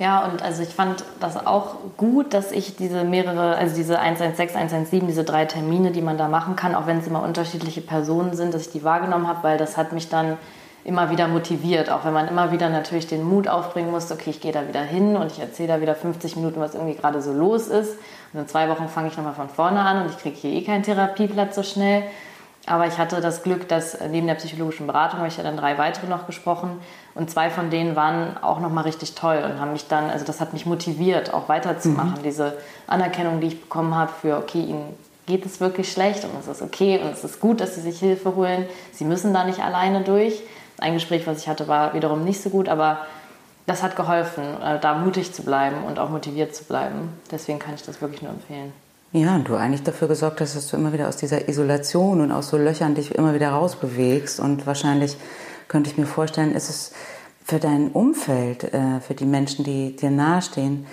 [0.03, 4.57] Ja, und also ich fand das auch gut, dass ich diese mehrere, also diese 116,
[4.57, 8.35] 117, diese drei Termine, die man da machen kann, auch wenn es immer unterschiedliche Personen
[8.35, 10.35] sind, dass ich die wahrgenommen habe, weil das hat mich dann
[10.83, 14.41] immer wieder motiviert, auch wenn man immer wieder natürlich den Mut aufbringen muss, okay, ich
[14.41, 17.31] gehe da wieder hin und ich erzähle da wieder 50 Minuten, was irgendwie gerade so
[17.31, 17.97] los ist.
[18.33, 20.65] Und in zwei Wochen fange ich nochmal von vorne an und ich kriege hier eh
[20.65, 22.03] keinen Therapieplatz so schnell.
[22.65, 25.77] Aber ich hatte das Glück, dass neben der psychologischen Beratung habe ich ja dann drei
[25.77, 26.81] weitere noch gesprochen
[27.15, 30.39] und zwei von denen waren auch nochmal richtig toll und haben mich dann, also das
[30.41, 32.19] hat mich motiviert, auch weiterzumachen.
[32.19, 32.23] Mhm.
[32.23, 34.95] Diese Anerkennung, die ich bekommen habe für, okay, ihnen
[35.25, 37.99] geht es wirklich schlecht und es ist okay und es ist gut, dass sie sich
[37.99, 38.65] Hilfe holen.
[38.91, 40.41] Sie müssen da nicht alleine durch.
[40.79, 43.05] Ein Gespräch, was ich hatte, war wiederum nicht so gut, aber
[43.65, 47.09] das hat geholfen, äh, da mutig zu bleiben und auch motiviert zu bleiben.
[47.31, 48.73] Deswegen kann ich das wirklich nur empfehlen.
[49.13, 52.31] Ja, und du eigentlich dafür gesorgt hast, dass du immer wieder aus dieser Isolation und
[52.31, 54.39] aus so Löchern dich immer wieder rausbewegst.
[54.39, 55.17] Und wahrscheinlich
[55.67, 56.91] könnte ich mir vorstellen, ist es
[57.43, 60.85] für dein Umfeld, äh, für die Menschen, die dir nahestehen,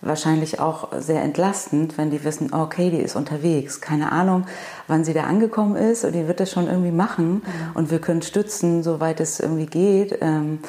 [0.00, 3.80] wahrscheinlich auch sehr entlastend, wenn die wissen, oh, okay, die ist unterwegs.
[3.80, 4.46] Keine Ahnung,
[4.86, 7.34] wann sie da angekommen ist und die wird das schon irgendwie machen.
[7.34, 7.42] Mhm.
[7.74, 10.18] Und wir können stützen, soweit es irgendwie geht.
[10.20, 10.60] Ähm,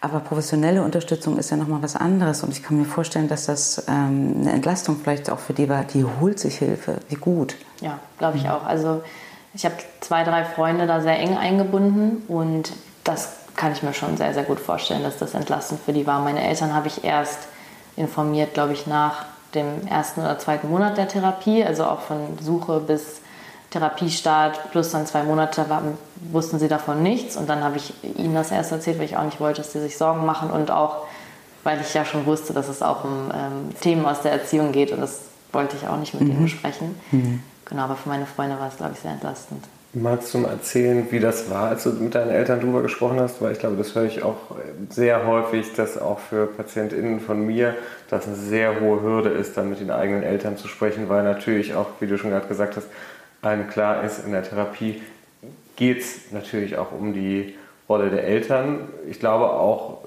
[0.00, 2.44] aber professionelle Unterstützung ist ja nochmal was anderes.
[2.44, 5.82] Und ich kann mir vorstellen, dass das ähm, eine Entlastung vielleicht auch für die war.
[5.84, 6.98] Die holt sich Hilfe.
[7.08, 7.56] Wie gut.
[7.80, 8.64] Ja, glaube ich auch.
[8.64, 9.02] Also
[9.52, 12.22] ich habe zwei, drei Freunde da sehr eng eingebunden.
[12.28, 12.72] Und
[13.06, 16.20] das kann ich mir schon sehr, sehr gut vorstellen, dass das entlastend für die war.
[16.20, 17.38] Meine Eltern habe ich erst
[17.96, 21.64] informiert, glaube ich, nach dem ersten oder zweiten Monat der Therapie.
[21.64, 23.20] Also auch von Suche bis
[23.70, 25.96] Therapiestart plus dann zwei Monate waren,
[26.30, 27.36] wussten sie davon nichts.
[27.36, 29.80] Und dann habe ich ihnen das erst erzählt, weil ich auch nicht wollte, dass sie
[29.80, 31.06] sich Sorgen machen und auch,
[31.64, 34.92] weil ich ja schon wusste, dass es auch um ähm, Themen aus der Erziehung geht
[34.92, 35.20] und das
[35.52, 36.30] wollte ich auch nicht mit mhm.
[36.30, 37.00] ihnen besprechen.
[37.10, 37.42] Mhm.
[37.64, 39.64] Genau, aber für meine Freunde war es, glaube ich, sehr entlastend.
[39.98, 43.40] Magst du mal erzählen, wie das war, als du mit deinen Eltern drüber gesprochen hast?
[43.40, 44.36] Weil ich glaube, das höre ich auch
[44.90, 47.74] sehr häufig, dass auch für PatientInnen von mir
[48.10, 51.74] das eine sehr hohe Hürde ist, dann mit den eigenen Eltern zu sprechen, weil natürlich
[51.74, 52.88] auch, wie du schon gerade gesagt hast,
[53.40, 55.00] allen klar ist, in der Therapie
[55.76, 57.54] geht es natürlich auch um die
[57.88, 58.80] Rolle der Eltern.
[59.08, 60.04] Ich glaube auch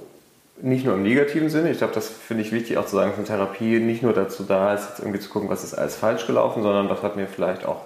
[0.61, 1.71] nicht nur im negativen Sinne.
[1.71, 4.43] Ich glaube, das finde ich wichtig auch zu sagen, dass eine Therapie nicht nur dazu
[4.43, 7.25] da ist, jetzt irgendwie zu gucken, was ist alles falsch gelaufen, sondern was hat mir
[7.25, 7.81] vielleicht auch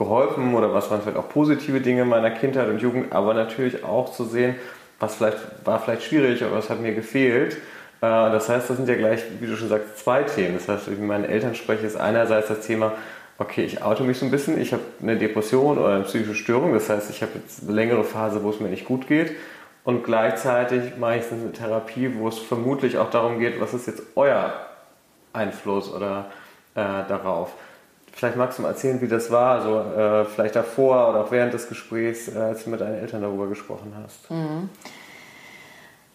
[0.00, 4.10] geholfen oder was waren vielleicht auch positive Dinge meiner Kindheit und Jugend, aber natürlich auch
[4.10, 4.56] zu sehen,
[4.98, 7.54] was vielleicht war vielleicht schwierig oder was hat mir gefehlt.
[7.54, 7.58] Äh,
[8.00, 10.54] das heißt, das sind ja gleich, wie du schon sagst, zwei Themen.
[10.54, 12.92] Das heißt, wie mit meinen Eltern spreche, ist einerseits das Thema,
[13.38, 16.72] okay, ich oute mich so ein bisschen, ich habe eine Depression oder eine psychische Störung,
[16.72, 19.32] das heißt, ich habe jetzt eine längere Phase, wo es mir nicht gut geht
[19.84, 24.02] und gleichzeitig mache ich eine Therapie, wo es vermutlich auch darum geht, was ist jetzt
[24.14, 24.52] euer
[25.32, 26.26] Einfluss oder
[26.74, 27.52] äh, darauf.
[28.12, 31.54] Vielleicht magst du mal erzählen, wie das war, also äh, vielleicht davor oder auch während
[31.54, 34.30] des Gesprächs, äh, als du mit deinen Eltern darüber gesprochen hast.
[34.30, 34.68] Mhm.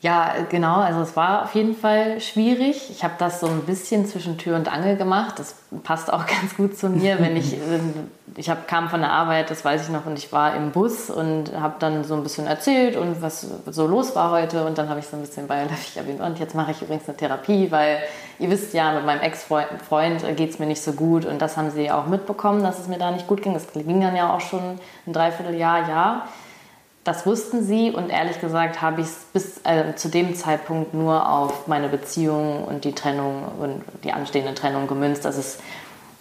[0.01, 0.75] Ja, genau.
[0.75, 2.91] Also es war auf jeden Fall schwierig.
[2.91, 5.39] Ich habe das so ein bisschen zwischen Tür und Angel gemacht.
[5.39, 7.55] Das passt auch ganz gut zu mir, wenn ich
[8.37, 11.09] ich hab, kam von der Arbeit, das weiß ich noch, und ich war im Bus
[11.09, 14.65] und habe dann so ein bisschen erzählt und was so los war heute.
[14.65, 16.19] Und dann habe ich so ein bisschen beiläufig erwähnt.
[16.19, 17.99] Und jetzt mache ich übrigens eine Therapie, weil
[18.39, 21.25] ihr wisst ja, mit meinem Ex-Freund geht es mir nicht so gut.
[21.25, 23.53] Und das haben sie auch mitbekommen, dass es mir da nicht gut ging.
[23.53, 26.27] Das ging dann ja auch schon ein Dreivierteljahr, ja.
[27.05, 31.29] Das wussten sie und ehrlich gesagt habe ich es bis äh, zu dem Zeitpunkt nur
[31.29, 35.59] auf meine Beziehung und die Trennung und die anstehende Trennung gemünzt, dass, es,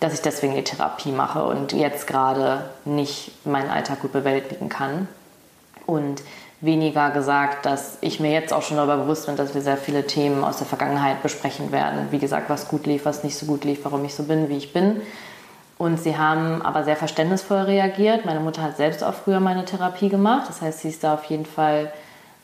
[0.00, 5.08] dass ich deswegen die Therapie mache und jetzt gerade nicht meinen Alltag gut bewältigen kann.
[5.86, 6.22] Und
[6.60, 10.06] weniger gesagt, dass ich mir jetzt auch schon darüber bewusst bin, dass wir sehr viele
[10.06, 12.08] Themen aus der Vergangenheit besprechen werden.
[12.10, 14.58] Wie gesagt, was gut lief, was nicht so gut lief, warum ich so bin, wie
[14.58, 15.00] ich bin.
[15.76, 18.24] Und sie haben aber sehr verständnisvoll reagiert.
[18.24, 20.48] Meine Mutter hat selbst auch früher meine Therapie gemacht.
[20.48, 21.92] Das heißt, sie ist da auf jeden Fall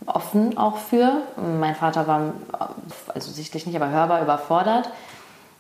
[0.07, 1.23] offen auch für.
[1.37, 2.33] Mein Vater war,
[3.14, 4.90] also sichtlich nicht, aber hörbar überfordert.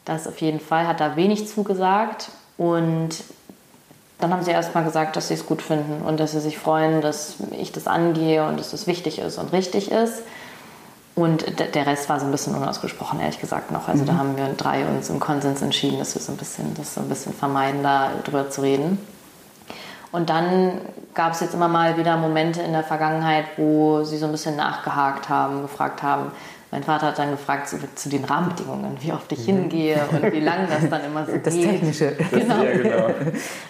[0.04, 2.30] Das auf jeden Fall, hat da wenig zugesagt.
[2.56, 3.22] Und
[4.18, 7.00] dann haben sie erstmal gesagt, dass sie es gut finden und dass sie sich freuen,
[7.00, 10.22] dass ich das angehe und dass es wichtig ist und richtig ist.
[11.16, 11.44] Und
[11.74, 13.88] der Rest war so ein bisschen unausgesprochen, ehrlich gesagt noch.
[13.88, 14.06] Also mhm.
[14.06, 17.00] da haben wir drei uns im Konsens entschieden, dass wir so ein bisschen, das so
[17.00, 18.98] ein bisschen vermeiden, darüber zu reden.
[20.12, 20.80] Und dann
[21.14, 24.56] gab es jetzt immer mal wieder Momente in der Vergangenheit, wo sie so ein bisschen
[24.56, 26.32] nachgehakt haben, gefragt haben,
[26.72, 30.40] Mein Vater hat dann gefragt zu, zu den Rahmenbedingungen, wie oft ich hingehe und wie
[30.40, 31.68] lange das dann immer so das geht.
[31.68, 32.16] Technische.
[32.30, 32.62] Genau.
[32.62, 33.06] Ja, genau.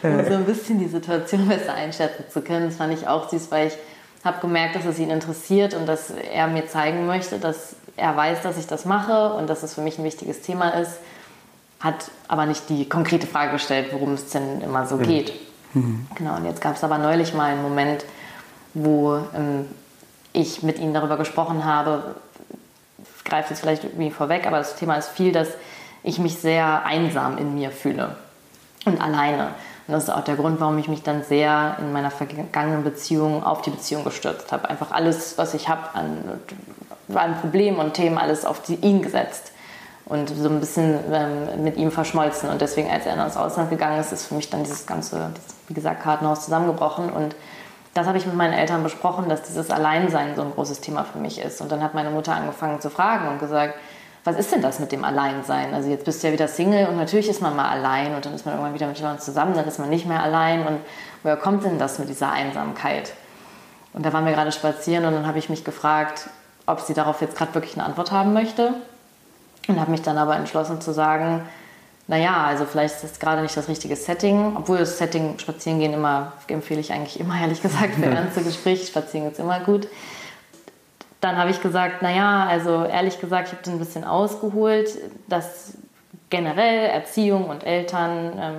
[0.02, 2.66] Um so ein bisschen die Situation besser einschätzen zu können.
[2.66, 3.78] Das fand ich auch süß, weil ich
[4.24, 8.42] habe gemerkt, dass es ihn interessiert und dass er mir zeigen möchte, dass er weiß,
[8.42, 10.98] dass ich das mache und dass es für mich ein wichtiges Thema ist.
[11.80, 15.32] Hat aber nicht die konkrete Frage gestellt, worum es denn immer so geht.
[16.16, 18.04] Genau, und jetzt gab es aber neulich mal einen Moment,
[18.74, 19.66] wo ähm,
[20.32, 22.16] ich mit ihnen darüber gesprochen habe,
[23.16, 25.48] ich greife jetzt vielleicht irgendwie vorweg, aber das Thema ist viel, dass
[26.02, 28.16] ich mich sehr einsam in mir fühle
[28.84, 29.54] und alleine.
[29.90, 33.42] Und das ist auch der Grund, warum ich mich dann sehr in meiner vergangenen Beziehung
[33.42, 34.70] auf die Beziehung gestürzt habe.
[34.70, 36.40] Einfach alles, was ich habe an,
[37.12, 39.50] an Problemen und Themen, alles auf die, ihn gesetzt
[40.06, 42.50] und so ein bisschen ähm, mit ihm verschmolzen.
[42.50, 45.56] Und deswegen, als er ins Ausland gegangen ist, ist für mich dann dieses ganze, das,
[45.66, 47.10] wie gesagt, Kartenhaus zusammengebrochen.
[47.10, 47.34] Und
[47.94, 51.18] das habe ich mit meinen Eltern besprochen, dass dieses Alleinsein so ein großes Thema für
[51.18, 51.60] mich ist.
[51.60, 53.74] Und dann hat meine Mutter angefangen zu fragen und gesagt,
[54.24, 55.72] was ist denn das mit dem Alleinsein?
[55.72, 58.34] Also jetzt bist du ja wieder Single und natürlich ist man mal allein und dann
[58.34, 60.66] ist man irgendwann wieder mit jemandem zusammen, dann ist man nicht mehr allein.
[60.66, 60.78] Und
[61.22, 63.14] woher kommt denn das mit dieser Einsamkeit?
[63.92, 66.28] Und da waren wir gerade spazieren und dann habe ich mich gefragt,
[66.66, 68.74] ob sie darauf jetzt gerade wirklich eine Antwort haben möchte.
[69.68, 71.42] Und habe mich dann aber entschlossen zu sagen,
[72.06, 76.32] naja, also vielleicht ist das gerade nicht das richtige Setting, obwohl das Setting Spazierengehen immer,
[76.48, 78.86] empfehle ich eigentlich immer, ehrlich gesagt, für ernste Gespräche.
[78.86, 79.86] Spazieren ist immer gut.
[81.20, 84.88] Dann habe ich gesagt, naja, also ehrlich gesagt, ich habe das ein bisschen ausgeholt,
[85.28, 85.74] dass
[86.30, 88.54] generell Erziehung und Eltern ähm,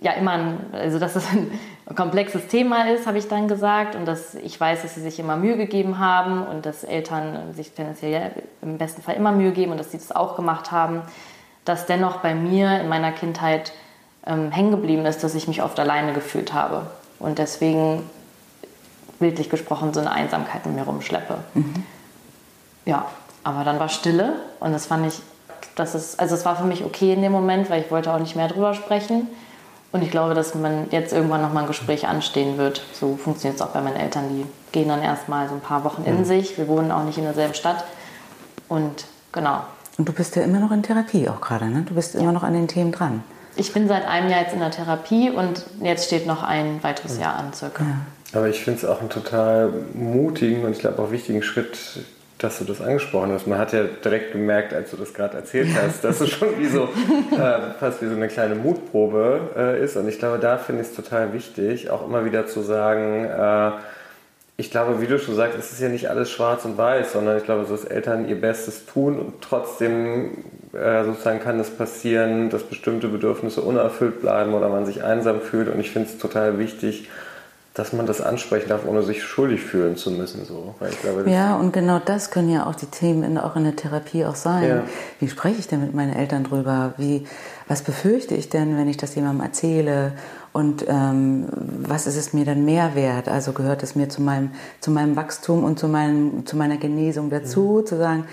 [0.00, 1.50] ja immer, ein, also dass es ein
[1.96, 3.94] komplexes Thema ist, habe ich dann gesagt.
[3.94, 7.72] Und dass ich weiß, dass sie sich immer Mühe gegeben haben und dass Eltern sich
[7.72, 11.02] tendenziell im besten Fall immer Mühe geben und dass sie das auch gemacht haben,
[11.64, 13.72] dass dennoch bei mir in meiner Kindheit
[14.26, 16.86] ähm, hängen geblieben ist, dass ich mich oft alleine gefühlt habe.
[17.18, 18.02] Und deswegen
[19.18, 21.38] bildlich gesprochen so eine Einsamkeit mit mir rumschleppe.
[21.54, 21.84] Mhm.
[22.84, 23.06] Ja,
[23.44, 25.20] aber dann war Stille und das fand ich,
[25.74, 28.18] das ist, also es war für mich okay in dem Moment, weil ich wollte auch
[28.18, 29.28] nicht mehr drüber sprechen.
[29.92, 32.82] Und ich glaube, dass man jetzt irgendwann nochmal ein Gespräch anstehen wird.
[32.92, 34.24] So funktioniert es auch bei meinen Eltern.
[34.28, 36.24] Die gehen dann erstmal so ein paar Wochen in mhm.
[36.24, 36.58] sich.
[36.58, 37.84] Wir wohnen auch nicht in derselben Stadt.
[38.68, 39.60] Und genau.
[39.96, 41.82] Und du bist ja immer noch in Therapie auch gerade, ne?
[41.82, 42.20] Du bist ja.
[42.20, 43.22] immer noch an den Themen dran.
[43.54, 47.18] Ich bin seit einem Jahr jetzt in der Therapie und jetzt steht noch ein weiteres
[47.18, 47.84] Jahr an circa.
[47.84, 47.96] Ja.
[48.32, 51.78] Aber ich finde es auch einen total mutigen und ich glaube auch wichtigen Schritt,
[52.38, 53.46] dass du das angesprochen hast.
[53.46, 56.66] Man hat ja direkt gemerkt, als du das gerade erzählt hast, dass es schon wie
[56.66, 56.84] so
[57.32, 59.96] äh, fast wie so eine kleine Mutprobe äh, ist.
[59.96, 63.70] Und ich glaube, da finde ich es total wichtig, auch immer wieder zu sagen, äh,
[64.58, 67.36] ich glaube, wie du schon sagst, es ist ja nicht alles schwarz und weiß, sondern
[67.36, 72.48] ich glaube, so dass Eltern ihr Bestes tun und trotzdem äh, sozusagen kann es passieren,
[72.48, 75.68] dass bestimmte Bedürfnisse unerfüllt bleiben oder man sich einsam fühlt.
[75.68, 77.08] Und ich finde es total wichtig,
[77.76, 80.46] dass man das ansprechen darf, ohne sich schuldig fühlen zu müssen.
[80.46, 80.74] So.
[81.02, 84.24] Glaube, ja, und genau das können ja auch die Themen in, auch in der Therapie
[84.24, 84.66] auch sein.
[84.66, 84.82] Ja.
[85.20, 86.94] Wie spreche ich denn mit meinen Eltern drüber?
[86.96, 87.26] Wie,
[87.68, 90.12] was befürchte ich denn, wenn ich das jemandem erzähle?
[90.54, 91.48] Und ähm,
[91.82, 93.28] was ist es mir dann mehr wert?
[93.28, 97.28] Also gehört es mir zu meinem, zu meinem Wachstum und zu, meinem, zu meiner Genesung
[97.28, 97.86] dazu, mhm.
[97.86, 98.24] zu sagen,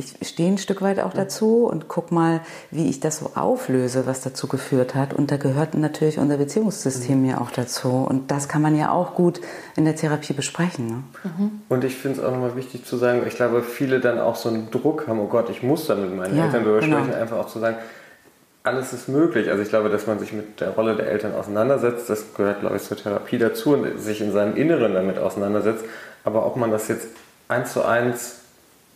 [0.00, 4.06] ich stehe ein Stück weit auch dazu und guck mal, wie ich das so auflöse,
[4.06, 5.12] was dazu geführt hat.
[5.12, 8.06] Und da gehört natürlich unser Beziehungssystem ja auch dazu.
[8.08, 9.40] Und das kann man ja auch gut
[9.74, 10.86] in der Therapie besprechen.
[10.86, 11.02] Ne?
[11.24, 11.50] Mhm.
[11.68, 14.48] Und ich finde es auch nochmal wichtig zu sagen, ich glaube, viele dann auch so
[14.48, 16.98] einen Druck haben, oh Gott, ich muss da mit meinen ja, Eltern drüber genau.
[16.98, 17.78] sprechen, einfach auch zu sagen,
[18.62, 19.50] alles ist möglich.
[19.50, 22.76] Also ich glaube, dass man sich mit der Rolle der Eltern auseinandersetzt, das gehört, glaube
[22.76, 25.84] ich, zur Therapie dazu und sich in seinem Inneren damit auseinandersetzt.
[26.22, 27.08] Aber ob man das jetzt
[27.48, 28.37] eins zu eins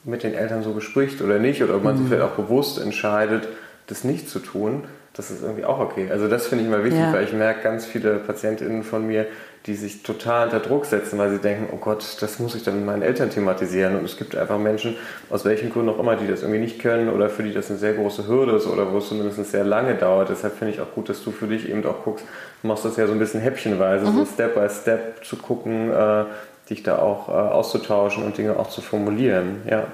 [0.04, 1.98] mit den Eltern so bespricht oder nicht, oder ob man mhm.
[1.98, 3.48] sich vielleicht auch bewusst entscheidet,
[3.86, 4.84] das nicht zu tun,
[5.14, 6.08] das ist irgendwie auch okay.
[6.10, 7.12] Also das finde ich mal wichtig, ja.
[7.12, 9.26] weil ich merke ganz viele PatientInnen von mir,
[9.66, 12.76] die sich total unter Druck setzen, weil sie denken, oh Gott, das muss ich dann
[12.76, 13.96] mit meinen Eltern thematisieren.
[13.96, 14.96] Und es gibt einfach Menschen,
[15.30, 17.78] aus welchen Gründen auch immer, die das irgendwie nicht können oder für die das eine
[17.78, 20.30] sehr große Hürde ist oder wo es zumindest sehr lange dauert.
[20.30, 22.24] Deshalb finde ich auch gut, dass du für dich eben auch guckst,
[22.62, 24.16] du machst das ja so ein bisschen häppchenweise, mhm.
[24.16, 26.24] so Step by Step zu gucken, äh,
[26.70, 29.62] dich da auch äh, auszutauschen und Dinge auch zu formulieren.
[29.68, 29.84] Ja.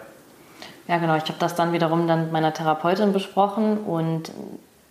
[0.87, 1.17] Ja, genau.
[1.17, 4.31] Ich habe das dann wiederum dann mit meiner Therapeutin besprochen und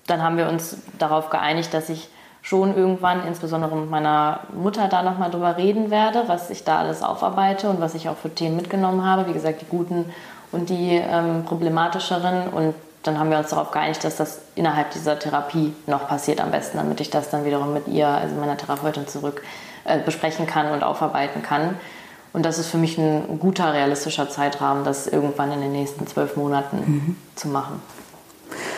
[0.05, 2.09] dann haben wir uns darauf geeinigt, dass ich
[2.41, 7.03] schon irgendwann, insbesondere mit meiner Mutter, da nochmal drüber reden werde, was ich da alles
[7.03, 9.27] aufarbeite und was ich auch für Themen mitgenommen habe.
[9.27, 10.05] Wie gesagt, die guten
[10.51, 12.47] und die ähm, problematischeren.
[12.49, 16.51] Und dann haben wir uns darauf geeinigt, dass das innerhalb dieser Therapie noch passiert am
[16.51, 19.41] besten, damit ich das dann wiederum mit ihr, also meiner Therapeutin, zurück
[19.87, 21.75] äh, besprechen kann und aufarbeiten kann.
[22.33, 26.35] Und das ist für mich ein guter, realistischer Zeitrahmen, das irgendwann in den nächsten zwölf
[26.35, 27.15] Monaten mhm.
[27.35, 27.81] zu machen.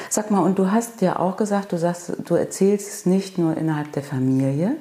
[0.10, 3.58] Sag mal, und du hast ja auch gesagt, du sagst, du erzählst es nicht nur
[3.58, 4.76] innerhalb der Familie,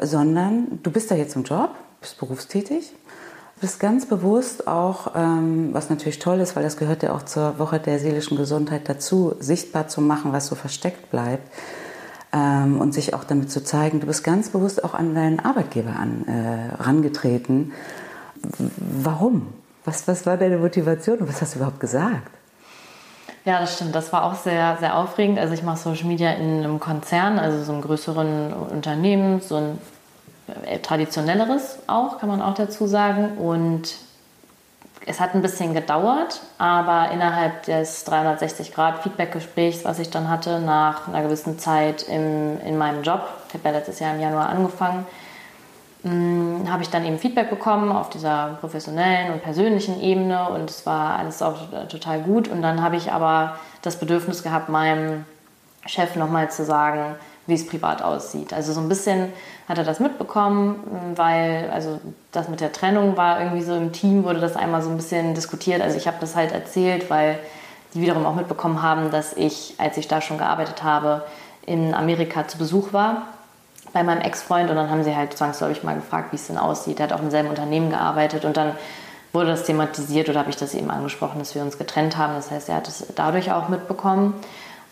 [0.00, 2.92] sondern du bist da jetzt im Job, bist berufstätig.
[3.60, 7.58] bist ganz bewusst auch, ähm, was natürlich toll ist, weil das gehört ja auch zur
[7.58, 11.46] Woche der seelischen Gesundheit dazu, sichtbar zu machen, was so versteckt bleibt
[12.32, 14.00] ähm, und sich auch damit zu zeigen.
[14.00, 17.72] Du bist ganz bewusst auch an deinen Arbeitgeber an, äh, rangetreten.
[18.76, 19.48] Warum?
[19.84, 22.30] Was, was war deine Motivation und was hast du überhaupt gesagt?
[23.44, 23.94] Ja, das stimmt.
[23.94, 25.38] Das war auch sehr, sehr aufregend.
[25.38, 29.78] Also ich mache Social Media in einem Konzern, also so einem größeren Unternehmen, so ein
[30.64, 33.36] äh, traditionelleres auch, kann man auch dazu sagen.
[33.38, 33.96] Und
[35.06, 41.22] es hat ein bisschen gedauert, aber innerhalb des 360-Grad-Feedback-Gesprächs, was ich dann hatte, nach einer
[41.22, 45.06] gewissen Zeit im, in meinem Job, ich habe ja letztes Jahr im Januar angefangen,
[46.02, 50.84] hm, habe ich dann eben Feedback bekommen auf dieser professionellen und persönlichen Ebene und es
[50.84, 51.56] war alles auch
[51.88, 52.48] total gut.
[52.48, 55.24] Und dann habe ich aber das Bedürfnis gehabt, meinem
[55.86, 58.52] Chef nochmal zu sagen, wie es privat aussieht.
[58.52, 59.32] Also so ein bisschen
[59.68, 62.00] hat er das mitbekommen, weil also
[62.30, 65.34] das mit der Trennung war irgendwie so im Team, wurde das einmal so ein bisschen
[65.34, 65.82] diskutiert.
[65.82, 67.38] Also ich habe das halt erzählt, weil
[67.94, 71.24] die wiederum auch mitbekommen haben, dass ich, als ich da schon gearbeitet habe,
[71.66, 73.22] in Amerika zu Besuch war
[73.92, 76.98] bei meinem Ex-Freund und dann haben sie halt zwangsläufig mal gefragt, wie es denn aussieht.
[76.98, 78.72] Er hat auch im selben Unternehmen gearbeitet und dann
[79.32, 82.34] wurde das thematisiert oder habe ich das eben angesprochen, dass wir uns getrennt haben.
[82.34, 84.34] Das heißt, er hat es dadurch auch mitbekommen.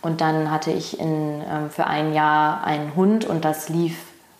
[0.03, 3.97] Und dann hatte ich in, ähm, für ein Jahr einen Hund und das lief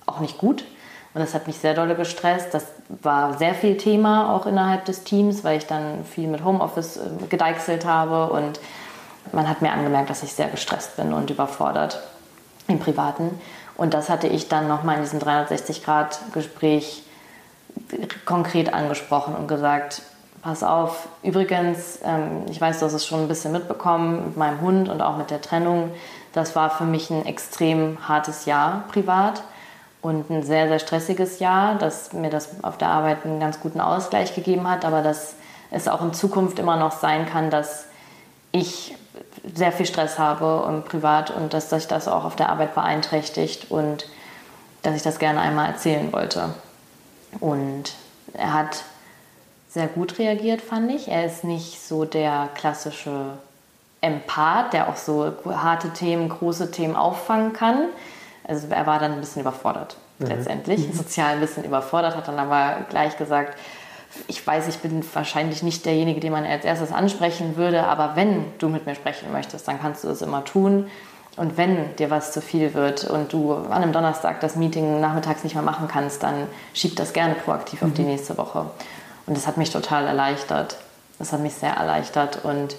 [0.07, 0.65] auch nicht gut.
[1.13, 2.55] Und das hat mich sehr dolle gestresst.
[2.55, 6.99] Das war sehr viel Thema auch innerhalb des Teams, weil ich dann viel mit Homeoffice
[6.99, 8.61] äh, gedeichselt habe und
[9.33, 12.01] man hat mir angemerkt, dass ich sehr gestresst bin und überfordert
[12.69, 13.39] im Privaten.
[13.77, 17.03] Und das hatte ich dann nochmal in diesem 360-Grad-Gespräch
[18.25, 20.03] konkret angesprochen und gesagt,
[20.43, 24.61] pass auf, übrigens, ähm, ich weiß, du hast es schon ein bisschen mitbekommen mit meinem
[24.61, 25.93] Hund und auch mit der Trennung.
[26.33, 29.43] Das war für mich ein extrem hartes Jahr privat
[30.03, 33.81] und ein sehr, sehr stressiges Jahr, dass mir das auf der Arbeit einen ganz guten
[33.81, 35.35] Ausgleich gegeben hat, aber dass
[35.71, 37.87] es auch in Zukunft immer noch sein kann, dass
[38.53, 38.97] ich
[39.55, 43.71] sehr viel Stress habe und privat und dass sich das auch auf der Arbeit beeinträchtigt
[43.71, 44.07] und
[44.83, 46.55] dass ich das gerne einmal erzählen wollte.
[47.39, 47.93] Und
[48.33, 48.85] er hat
[49.71, 51.09] sehr gut reagiert, fand ich.
[51.09, 53.39] Er ist nicht so der klassische
[54.01, 57.85] Empath, der auch so harte Themen, große Themen auffangen kann.
[58.47, 60.27] Also er war dann ein bisschen überfordert mhm.
[60.27, 60.93] letztendlich, mhm.
[60.93, 63.57] sozial ein bisschen überfordert, hat dann aber gleich gesagt,
[64.27, 68.45] ich weiß, ich bin wahrscheinlich nicht derjenige, den man als erstes ansprechen würde, aber wenn
[68.59, 70.89] du mit mir sprechen möchtest, dann kannst du das immer tun.
[71.37, 75.45] Und wenn dir was zu viel wird und du an einem Donnerstag das Meeting nachmittags
[75.45, 77.89] nicht mehr machen kannst, dann schieb das gerne proaktiv mhm.
[77.89, 78.09] auf die mhm.
[78.09, 78.67] nächste Woche.
[79.27, 80.77] Und das hat mich total erleichtert.
[81.19, 82.77] Das hat mich sehr erleichtert und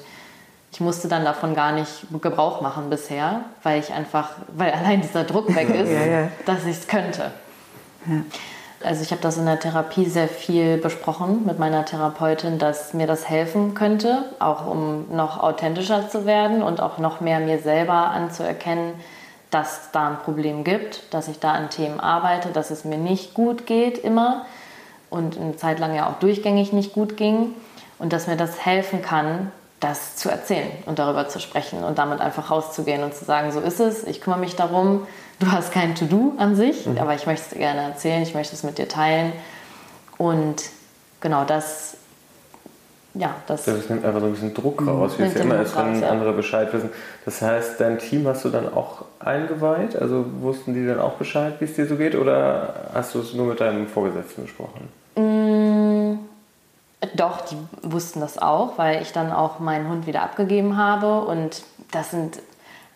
[0.71, 5.25] ich musste dann davon gar nicht Gebrauch machen bisher, weil ich einfach, weil allein dieser
[5.25, 6.27] Druck weg ist, ja, ja.
[6.45, 7.32] dass ich es könnte.
[8.08, 8.21] Ja.
[8.84, 13.06] Also ich habe das in der Therapie sehr viel besprochen mit meiner Therapeutin, dass mir
[13.06, 17.93] das helfen könnte, auch um noch authentischer zu werden und auch noch mehr mir selber
[17.93, 18.93] anzuerkennen,
[19.51, 23.34] dass da ein Problem gibt, dass ich da an Themen arbeite, dass es mir nicht
[23.34, 24.45] gut geht immer
[25.12, 27.54] und eine Zeit lang ja auch durchgängig nicht gut ging
[28.00, 32.21] und dass mir das helfen kann, das zu erzählen und darüber zu sprechen und damit
[32.21, 35.06] einfach rauszugehen und zu sagen, so ist es, ich kümmere mich darum,
[35.39, 36.97] du hast kein To-Do an sich, mhm.
[36.97, 39.34] aber ich möchte es gerne erzählen, ich möchte es mit dir teilen.
[40.17, 40.63] Und
[41.19, 41.97] genau das,
[43.15, 43.65] ja, das.
[43.65, 44.89] Das nimmt einfach so ein bisschen Druck mhm.
[44.89, 46.10] raus, wie es ja immer ist, wenn ja.
[46.10, 46.91] andere Bescheid wissen.
[47.26, 49.95] Das heißt, dein Team hast du dann auch eingeweiht?
[49.95, 52.15] Also wussten die dann auch Bescheid, wie es dir so geht?
[52.15, 55.00] Oder hast du es nur mit deinem Vorgesetzten besprochen?
[57.21, 61.21] Doch, die wussten das auch, weil ich dann auch meinen Hund wieder abgegeben habe.
[61.21, 62.39] Und das sind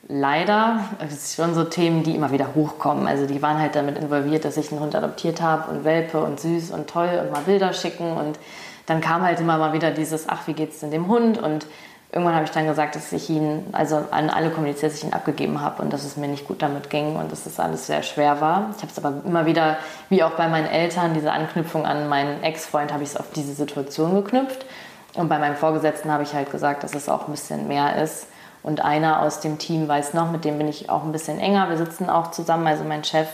[0.07, 3.05] leider, ist schon so Themen, die immer wieder hochkommen.
[3.05, 6.39] Also die waren halt damit involviert, dass ich einen Hund adoptiert habe und Welpe und
[6.39, 8.39] süß und toll und mal Bilder schicken und
[8.87, 11.37] dann kam halt immer mal wieder dieses, ach, wie geht's denn dem Hund?
[11.37, 11.67] Und
[12.15, 15.13] irgendwann habe ich dann gesagt, dass ich ihn, also an alle kommuniziert, dass ich ihn
[15.13, 18.03] abgegeben habe und dass es mir nicht gut damit ging und dass das alles sehr
[18.03, 18.69] schwer war.
[18.75, 19.77] Ich habe es aber immer wieder,
[20.09, 23.53] wie auch bei meinen Eltern, diese Anknüpfung an meinen Ex-Freund, habe ich es auf diese
[23.53, 24.65] Situation geknüpft.
[25.13, 28.27] Und bei meinem Vorgesetzten habe ich halt gesagt, dass es auch ein bisschen mehr ist
[28.63, 31.69] und einer aus dem Team weiß noch, mit dem bin ich auch ein bisschen enger.
[31.69, 33.27] Wir sitzen auch zusammen, also mein Chef,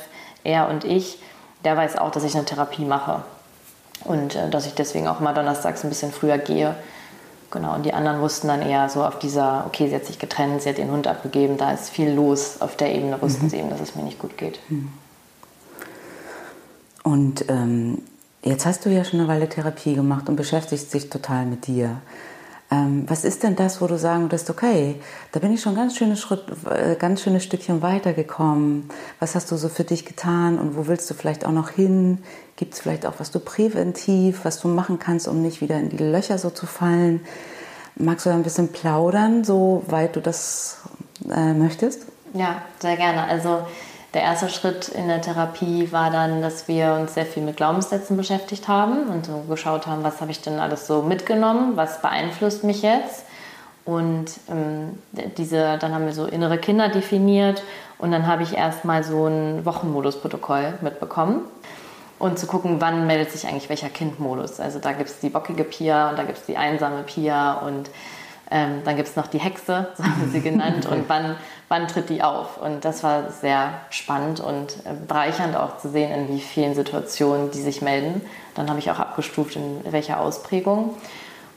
[0.43, 1.21] er und ich,
[1.63, 3.21] der weiß auch, dass ich eine Therapie mache.
[4.03, 6.75] Und äh, dass ich deswegen auch mal donnerstags ein bisschen früher gehe.
[7.51, 10.61] Genau, und die anderen wussten dann eher so auf dieser, okay, sie hat sich getrennt,
[10.61, 12.61] sie hat den Hund abgegeben, da ist viel los.
[12.61, 13.49] Auf der Ebene wussten mhm.
[13.49, 14.59] sie eben, dass es mir nicht gut geht.
[14.69, 14.89] Mhm.
[17.03, 18.03] Und ähm,
[18.41, 21.97] jetzt hast du ja schon eine Weile Therapie gemacht und beschäftigst dich total mit dir.
[22.71, 24.95] Ähm, was ist denn das, wo du sagen würdest, okay,
[25.33, 28.89] da bin ich schon ganz schönes Schritt, äh, ganz schönes Stückchen weitergekommen.
[29.19, 32.19] Was hast du so für dich getan und wo willst du vielleicht auch noch hin?
[32.55, 35.89] Gibt es vielleicht auch was du präventiv, was du machen kannst, um nicht wieder in
[35.89, 37.19] die Löcher so zu fallen?
[37.95, 40.77] Magst du da ein bisschen plaudern, so weit du das
[41.29, 42.05] äh, möchtest?
[42.33, 43.25] Ja, sehr gerne.
[43.25, 43.63] Also
[44.13, 48.17] der erste Schritt in der Therapie war dann, dass wir uns sehr viel mit Glaubenssätzen
[48.17, 52.63] beschäftigt haben und so geschaut haben, was habe ich denn alles so mitgenommen, was beeinflusst
[52.63, 53.25] mich jetzt.
[53.85, 54.99] Und ähm,
[55.37, 57.63] diese, dann haben wir so innere Kinder definiert
[57.97, 61.45] und dann habe ich erstmal so ein Wochenmodusprotokoll mitbekommen
[62.19, 64.59] und zu gucken, wann meldet sich eigentlich welcher Kindmodus.
[64.59, 67.89] Also da gibt es die bockige Pia und da gibt es die einsame Pia und
[68.51, 71.37] ähm, dann gibt es noch die Hexe, so haben wir sie genannt, und wann,
[71.69, 72.61] wann tritt die auf?
[72.61, 77.51] Und das war sehr spannend und äh, bereichernd auch zu sehen, in wie vielen Situationen
[77.51, 78.21] die sich melden.
[78.55, 80.95] Dann habe ich auch abgestuft, in welcher Ausprägung.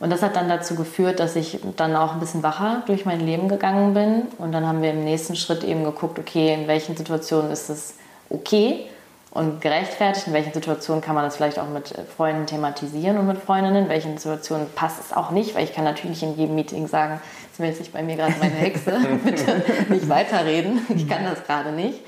[0.00, 3.20] Und das hat dann dazu geführt, dass ich dann auch ein bisschen wacher durch mein
[3.20, 4.22] Leben gegangen bin.
[4.38, 7.94] Und dann haben wir im nächsten Schritt eben geguckt, okay, in welchen Situationen ist es
[8.28, 8.86] okay,
[9.34, 10.28] und gerechtfertigt.
[10.28, 13.84] In welchen Situationen kann man das vielleicht auch mit Freunden thematisieren und mit Freundinnen?
[13.84, 15.54] In welchen Situationen passt es auch nicht?
[15.54, 18.54] Weil ich kann natürlich in jedem Meeting sagen, jetzt meldet sich bei mir gerade meine
[18.54, 18.92] Hexe,
[19.24, 20.86] bitte nicht weiterreden.
[20.94, 22.00] Ich kann das gerade nicht.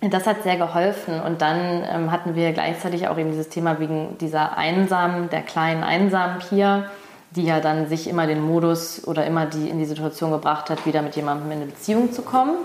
[0.00, 4.18] Das hat sehr geholfen und dann ähm, hatten wir gleichzeitig auch eben dieses Thema wegen
[4.18, 6.86] dieser einsamen, der kleinen einsamen Pia,
[7.30, 10.86] die ja dann sich immer den Modus oder immer die in die Situation gebracht hat,
[10.86, 12.56] wieder mit jemandem in eine Beziehung zu kommen,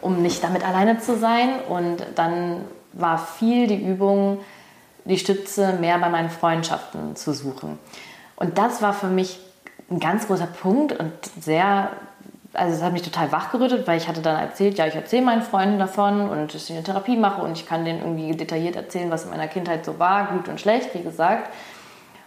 [0.00, 1.60] um nicht damit alleine zu sein.
[1.68, 4.40] Und dann war viel die Übung,
[5.04, 7.78] die Stütze mehr bei meinen Freundschaften zu suchen.
[8.36, 9.38] Und das war für mich
[9.90, 11.90] ein ganz großer Punkt und sehr,
[12.52, 15.42] also es hat mich total wachgerüttelt, weil ich hatte dann erzählt, ja, ich erzähle meinen
[15.42, 19.10] Freunden davon und dass ich eine Therapie mache und ich kann denen irgendwie detailliert erzählen,
[19.10, 21.52] was in meiner Kindheit so war, gut und schlecht, wie gesagt.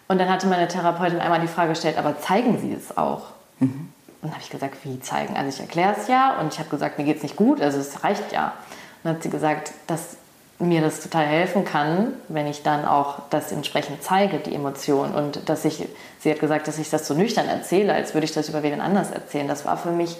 [0.07, 3.27] Und dann hatte meine Therapeutin einmal die Frage gestellt, aber zeigen Sie es auch?
[3.59, 3.93] Mhm.
[4.21, 5.35] Und dann habe ich gesagt, wie zeigen?
[5.35, 7.79] Also ich erkläre es ja und ich habe gesagt, mir geht es nicht gut, also
[7.79, 8.45] es reicht ja.
[8.47, 10.17] Und dann hat sie gesagt, das
[10.59, 15.13] mir das total helfen kann, wenn ich dann auch das entsprechend zeige, die Emotion.
[15.13, 15.87] Und dass ich,
[16.19, 18.79] sie hat gesagt, dass ich das so nüchtern erzähle, als würde ich das über wen
[18.79, 19.47] anders erzählen.
[19.47, 20.17] Das war für mich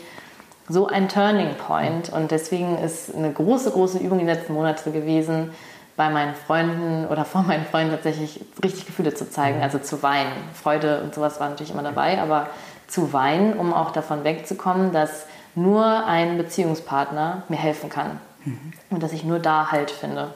[0.68, 2.12] so ein Turning Point.
[2.12, 5.52] Und deswegen ist eine große, große Übung die letzten Monate gewesen,
[5.96, 10.32] bei meinen Freunden oder vor meinen Freunden tatsächlich richtig Gefühle zu zeigen, also zu weinen.
[10.54, 12.48] Freude und sowas war natürlich immer dabei, aber
[12.88, 15.26] zu weinen, um auch davon wegzukommen, dass
[15.56, 18.20] nur ein Beziehungspartner mir helfen kann.
[18.90, 20.34] Und dass ich nur da Halt finde.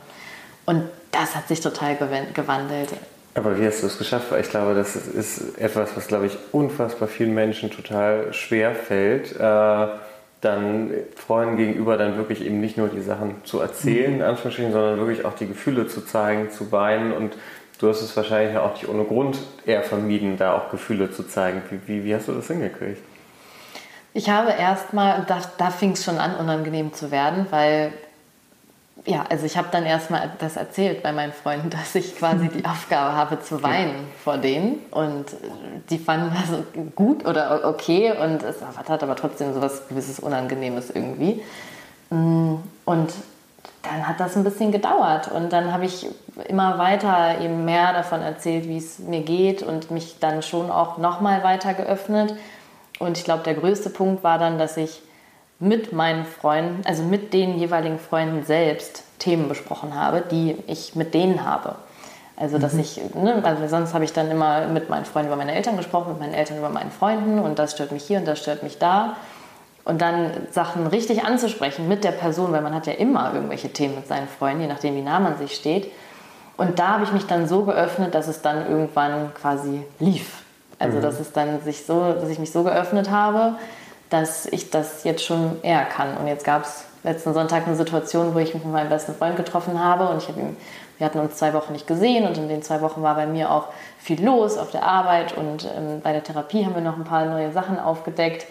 [0.66, 1.96] Und das hat sich total
[2.34, 2.90] gewandelt.
[3.36, 4.32] Aber wie hast du es geschafft?
[4.32, 9.36] Weil ich glaube, das ist etwas, was, glaube ich, unfassbar vielen Menschen total schwer fällt,
[9.36, 9.88] äh,
[10.42, 14.72] dann Freunden gegenüber dann wirklich eben nicht nur die Sachen zu erzählen, mhm.
[14.72, 17.12] sondern wirklich auch die Gefühle zu zeigen, zu weinen.
[17.12, 17.38] Und
[17.80, 21.62] du hast es wahrscheinlich auch nicht ohne Grund eher vermieden, da auch Gefühle zu zeigen.
[21.70, 23.02] Wie, wie, wie hast du das hingekriegt?
[24.18, 27.94] Ich habe erstmal, da, da fing es schon an, unangenehm zu werden, weil,
[29.06, 32.66] ja, also ich habe dann erstmal das erzählt bei meinen Freunden, dass ich quasi die
[32.66, 34.80] Aufgabe habe zu weinen vor denen.
[34.90, 35.26] Und
[35.92, 38.56] die fanden das gut oder okay und es
[38.90, 41.44] hat aber trotzdem so was gewisses Unangenehmes irgendwie.
[42.10, 42.56] Mm,
[42.86, 43.14] und
[43.84, 46.08] dann hat das ein bisschen gedauert und dann habe ich
[46.48, 50.98] immer weiter eben mehr davon erzählt, wie es mir geht und mich dann schon auch
[50.98, 52.34] nochmal weiter geöffnet
[53.00, 55.02] und ich glaube, der größte Punkt war dann, dass ich
[55.60, 61.14] mit meinen Freunden, also mit den jeweiligen Freunden selbst Themen besprochen habe, die ich mit
[61.14, 61.76] denen habe.
[62.36, 62.80] Also dass mhm.
[62.82, 66.10] ich, ne, also sonst habe ich dann immer mit meinen Freunden über meine Eltern gesprochen,
[66.10, 68.78] mit meinen Eltern über meinen Freunden und das stört mich hier und das stört mich
[68.78, 69.16] da.
[69.84, 73.96] Und dann Sachen richtig anzusprechen mit der Person, weil man hat ja immer irgendwelche Themen
[73.96, 75.92] mit seinen Freunden, je nachdem wie nah man sich steht.
[76.58, 80.44] Und da habe ich mich dann so geöffnet, dass es dann irgendwann quasi lief.
[80.80, 81.02] Also, mhm.
[81.02, 83.56] dass es dann sich so, dass ich mich so geöffnet habe,
[84.10, 86.16] dass ich das jetzt schon eher kann.
[86.18, 89.36] Und jetzt gab es letzten Sonntag eine Situation, wo ich mich mit meinem besten Freund
[89.36, 90.58] getroffen habe und ich habe ihm,
[90.98, 93.52] wir hatten uns zwei Wochen nicht gesehen und in den zwei Wochen war bei mir
[93.52, 93.68] auch
[94.00, 97.26] viel los auf der Arbeit und ähm, bei der Therapie haben wir noch ein paar
[97.26, 98.46] neue Sachen aufgedeckt.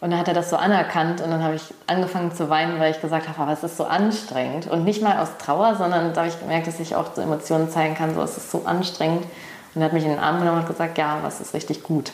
[0.00, 2.90] Und dann hat er das so anerkannt und dann habe ich angefangen zu weinen, weil
[2.90, 4.66] ich gesagt habe, aber es ist so anstrengend.
[4.66, 7.68] Und nicht mal aus Trauer, sondern da habe ich gemerkt, dass ich auch so Emotionen
[7.68, 9.26] zeigen kann, so es ist so anstrengend.
[9.74, 12.12] Und er hat mich in den Arm genommen und gesagt, ja, was ist richtig gut.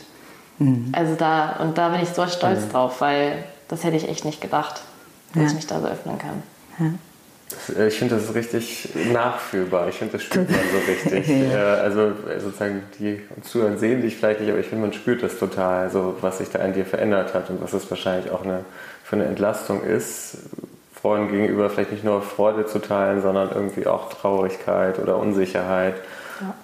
[0.59, 0.93] Mhm.
[0.93, 2.73] Also da, und da bin ich so stolz mhm.
[2.73, 4.83] drauf, weil das hätte ich echt nicht gedacht,
[5.33, 5.49] dass ja.
[5.49, 6.43] ich mich da so öffnen kann.
[6.79, 7.79] Ja.
[7.79, 9.89] Äh, ich finde das ist richtig nachfühlbar.
[9.89, 11.29] Ich finde, das spürt man so richtig.
[11.53, 11.77] ja.
[11.77, 14.93] Äh, also äh, sozusagen die uns zuhören, sehen dich vielleicht nicht, aber ich finde, man
[14.93, 18.31] spürt das total, also was sich da an dir verändert hat und was es wahrscheinlich
[18.31, 18.65] auch eine,
[19.05, 20.39] für eine Entlastung ist,
[20.95, 25.95] Freunden gegenüber vielleicht nicht nur Freude zu teilen, sondern irgendwie auch Traurigkeit oder Unsicherheit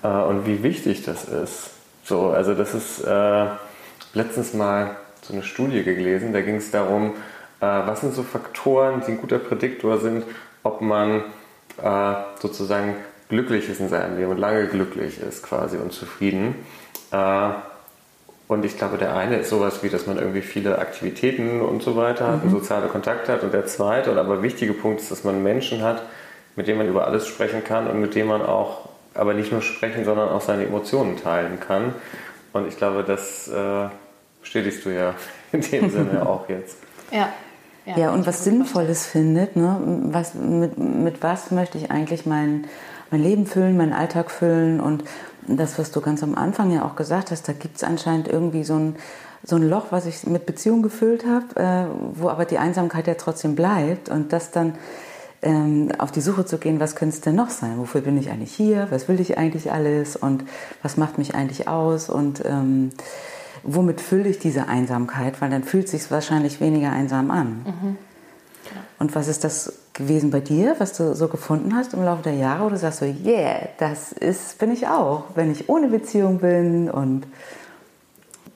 [0.03, 0.25] ja.
[0.25, 1.71] äh, und wie wichtig das ist.
[2.05, 3.47] So, also das ist, äh,
[4.15, 7.13] letztens mal so eine Studie gelesen, da ging es darum,
[7.61, 10.25] äh, was sind so Faktoren, die ein guter Prädiktor sind,
[10.63, 11.23] ob man
[11.83, 12.97] äh, sozusagen
[13.29, 16.57] glücklich ist in seinem Leben und lange glücklich ist quasi und zufrieden.
[17.11, 17.51] Äh,
[18.49, 21.97] und ich glaube, der eine ist sowas wie, dass man irgendwie viele Aktivitäten und so
[21.97, 22.51] weiter hat, mhm.
[22.51, 23.43] soziale Kontakte hat.
[23.43, 26.03] Und der zweite und aber wichtige Punkt ist, dass man Menschen hat,
[26.55, 28.82] mit denen man über alles sprechen kann und mit denen man auch,
[29.15, 31.95] aber nicht nur sprechen, sondern auch seine Emotionen teilen kann.
[32.53, 33.89] Und ich glaube, das äh,
[34.41, 35.15] bestätigst du ja
[35.53, 36.79] in dem Sinne auch jetzt.
[37.11, 37.29] Ja.
[37.85, 39.81] Ja, ja und was Sinnvolles findet, ne?
[40.05, 42.67] was, mit, mit was möchte ich eigentlich mein,
[43.11, 45.03] mein Leben füllen, meinen Alltag füllen und
[45.49, 48.63] das, was du ganz am Anfang ja auch gesagt hast, da gibt es anscheinend irgendwie
[48.63, 48.97] so ein,
[49.43, 53.15] so ein Loch, was ich mit Beziehung gefüllt habe, äh, wo aber die Einsamkeit ja
[53.15, 54.75] trotzdem bleibt und das dann
[55.43, 57.79] ähm, auf die Suche zu gehen, was könnte es denn noch sein?
[57.79, 58.87] Wofür bin ich eigentlich hier?
[58.91, 60.17] Was will ich eigentlich alles?
[60.17, 60.45] Und
[60.83, 62.09] was macht mich eigentlich aus?
[62.09, 62.91] Und ähm,
[63.63, 65.41] womit fülle ich diese Einsamkeit?
[65.41, 67.67] Weil dann fühlt es sich wahrscheinlich weniger einsam an.
[67.67, 67.97] Mhm.
[68.99, 72.35] Und was ist das gewesen bei dir, was du so gefunden hast im Laufe der
[72.35, 76.39] Jahre, wo du sagst so, yeah, das ist, bin ich auch, wenn ich ohne Beziehung
[76.39, 77.27] bin und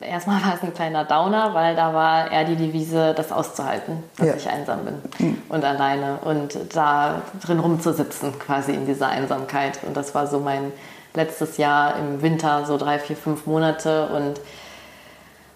[0.00, 4.26] Erstmal war es ein kleiner Downer, weil da war eher die Devise, das auszuhalten, dass
[4.26, 4.34] ja.
[4.34, 5.42] ich einsam bin mhm.
[5.48, 9.78] und alleine und da drin rumzusitzen, quasi in dieser Einsamkeit.
[9.84, 10.72] Und das war so mein
[11.14, 14.40] letztes Jahr im Winter, so drei, vier, fünf Monate und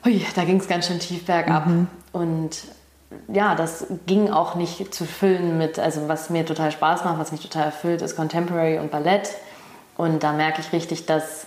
[0.05, 1.67] hui, da ging es ganz schön tief bergab.
[1.67, 1.89] Mhm.
[2.13, 2.65] Und
[3.29, 7.33] ja, das ging auch nicht zu füllen mit, also was mir total Spaß macht, was
[7.33, 9.31] mich total erfüllt, ist Contemporary und Ballett.
[9.97, 11.47] Und da merke ich richtig, dass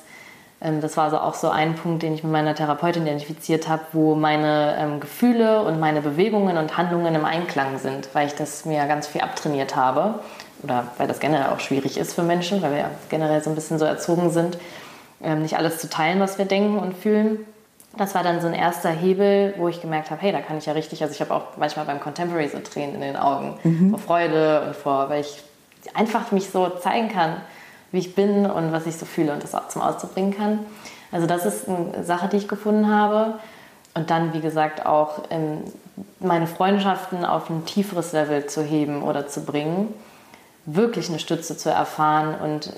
[0.81, 4.15] das war also auch so ein Punkt, den ich mit meiner Therapeutin identifiziert habe, wo
[4.15, 8.85] meine ähm, Gefühle und meine Bewegungen und Handlungen im Einklang sind, weil ich das mir
[8.85, 10.19] ganz viel abtrainiert habe
[10.63, 13.55] oder weil das generell auch schwierig ist für Menschen, weil wir ja generell so ein
[13.55, 14.57] bisschen so erzogen sind,
[15.21, 17.45] ähm, nicht alles zu teilen, was wir denken und fühlen
[17.97, 20.65] das war dann so ein erster Hebel, wo ich gemerkt habe, hey, da kann ich
[20.65, 23.91] ja richtig, also ich habe auch manchmal beim Contemporary so Tränen in den Augen mhm.
[23.91, 25.43] vor Freude und vor, weil ich
[25.93, 27.37] einfach mich so zeigen kann,
[27.93, 30.59] wie ich bin und was ich so fühle und das auch zum Ausdruck bringen kann.
[31.11, 33.35] Also das ist eine Sache, die ich gefunden habe.
[33.93, 35.59] Und dann, wie gesagt, auch ähm,
[36.19, 39.93] meine Freundschaften auf ein tieferes Level zu heben oder zu bringen,
[40.65, 42.73] wirklich eine Stütze zu erfahren und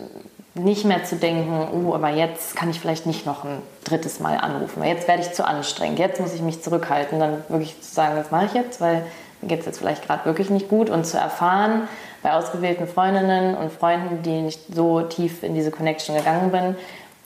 [0.54, 4.38] nicht mehr zu denken, oh, aber jetzt kann ich vielleicht nicht noch ein drittes Mal
[4.38, 7.94] anrufen, weil jetzt werde ich zu anstrengend, jetzt muss ich mich zurückhalten, dann wirklich zu
[7.94, 9.06] sagen, das mache ich jetzt, weil
[9.42, 11.88] mir geht es jetzt vielleicht gerade wirklich nicht gut und zu erfahren
[12.26, 16.76] bei ausgewählten Freundinnen und Freunden, die nicht so tief in diese Connection gegangen bin,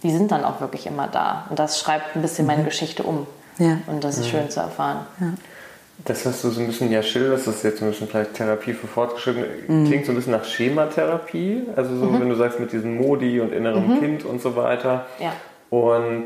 [0.04, 2.66] die sind dann auch wirklich immer da und das schreibt ein bisschen meine mhm.
[2.66, 3.26] Geschichte um
[3.60, 3.78] ja.
[3.88, 4.32] und das ist mhm.
[4.32, 5.08] schön zu erfahren.
[5.22, 5.28] Ja.
[6.04, 8.74] Das, was du so ein bisschen ja schilderst, das ist jetzt ein bisschen vielleicht Therapie
[8.74, 9.86] für Fortgeschrittene, mhm.
[9.88, 11.64] klingt so ein bisschen nach Schematherapie.
[11.78, 12.20] Also so, mhm.
[12.20, 14.00] wenn du sagst, mit diesem Modi und innerem mhm.
[14.00, 15.06] Kind und so weiter.
[15.20, 15.32] Ja.
[15.70, 16.26] Und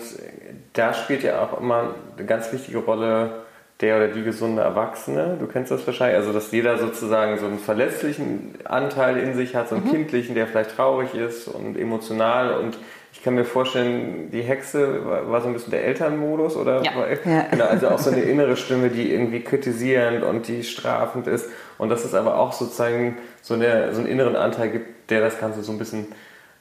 [0.73, 3.43] da spielt ja auch immer eine ganz wichtige Rolle
[3.81, 5.37] der oder die gesunde Erwachsene.
[5.39, 6.17] Du kennst das wahrscheinlich.
[6.17, 9.91] Also, dass jeder sozusagen so einen verletzlichen Anteil in sich hat, so einen mhm.
[9.91, 12.77] kindlichen, der vielleicht traurig ist und emotional und
[13.13, 16.83] ich kann mir vorstellen, die Hexe war, war so ein bisschen der Elternmodus, oder?
[16.83, 16.91] Ja.
[17.23, 17.45] ja.
[17.51, 21.49] Genau, also auch so eine innere Stimme, die irgendwie kritisierend und die strafend ist.
[21.77, 25.39] Und dass es aber auch sozusagen so, eine, so einen inneren Anteil gibt, der das
[25.39, 26.07] Ganze so ein bisschen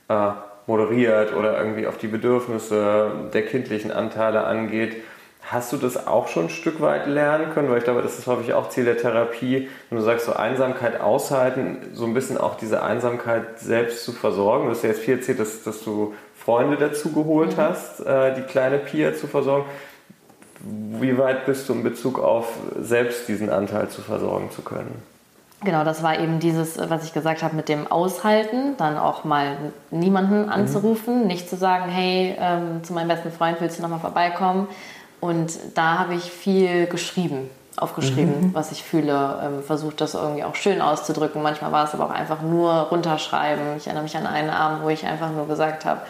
[0.09, 0.31] äh,
[0.67, 4.97] moderiert oder irgendwie auf die Bedürfnisse der kindlichen Anteile angeht.
[5.45, 7.69] Hast du das auch schon ein Stück weit lernen können?
[7.69, 11.01] Weil ich glaube, das ist häufig auch Ziel der Therapie, wenn du sagst, so Einsamkeit
[11.01, 14.67] aushalten, so ein bisschen auch diese Einsamkeit selbst zu versorgen.
[14.67, 17.61] Du hast ja jetzt viel erzählt, dass, dass du Freunde dazu geholt mhm.
[17.61, 19.67] hast, äh, die kleine Pia zu versorgen.
[20.61, 22.47] Wie weit bist du in Bezug auf
[22.81, 25.03] selbst diesen Anteil zu versorgen zu können?
[25.65, 29.57] Genau, das war eben dieses, was ich gesagt habe, mit dem Aushalten, dann auch mal
[29.91, 30.49] niemanden mhm.
[30.49, 31.27] anzurufen, mhm.
[31.27, 34.67] nicht zu sagen, hey, ähm, zu meinem besten Freund willst du nochmal vorbeikommen.
[35.23, 38.55] Und da habe ich viel geschrieben, aufgeschrieben, mhm.
[38.55, 41.41] was ich fühle, ähm, versucht das irgendwie auch schön auszudrücken.
[41.41, 43.77] Manchmal war es aber auch einfach nur runterschreiben.
[43.77, 46.01] Ich erinnere mich an einen Abend, wo ich einfach nur gesagt habe,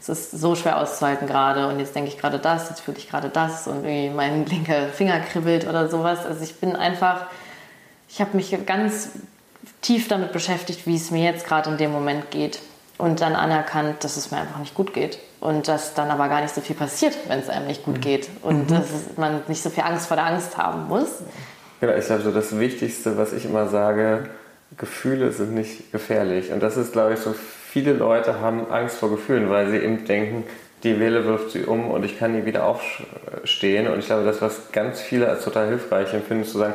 [0.00, 3.10] es ist so schwer auszuhalten gerade und jetzt denke ich gerade das, jetzt fühle ich
[3.10, 6.24] gerade das und irgendwie mein linker Finger kribbelt oder sowas.
[6.24, 7.26] Also ich bin einfach,
[8.08, 9.10] ich habe mich ganz
[9.82, 12.60] tief damit beschäftigt, wie es mir jetzt gerade in dem Moment geht
[12.98, 16.42] und dann anerkannt, dass es mir einfach nicht gut geht und dass dann aber gar
[16.42, 18.00] nicht so viel passiert, wenn es einem nicht gut mhm.
[18.00, 18.74] geht und mhm.
[18.74, 18.86] dass
[19.16, 21.22] man nicht so viel Angst vor der Angst haben muss.
[21.80, 24.28] Genau, ich glaube so das Wichtigste, was ich immer sage,
[24.76, 29.10] Gefühle sind nicht gefährlich und das ist glaube ich so viele Leute haben Angst vor
[29.10, 30.44] Gefühlen, weil sie eben denken,
[30.82, 33.88] die Welle wirft sie um und ich kann nie wieder aufstehen.
[33.88, 36.74] Und ich glaube, das, was ganz viele als total hilfreich empfinden, ist zu sagen,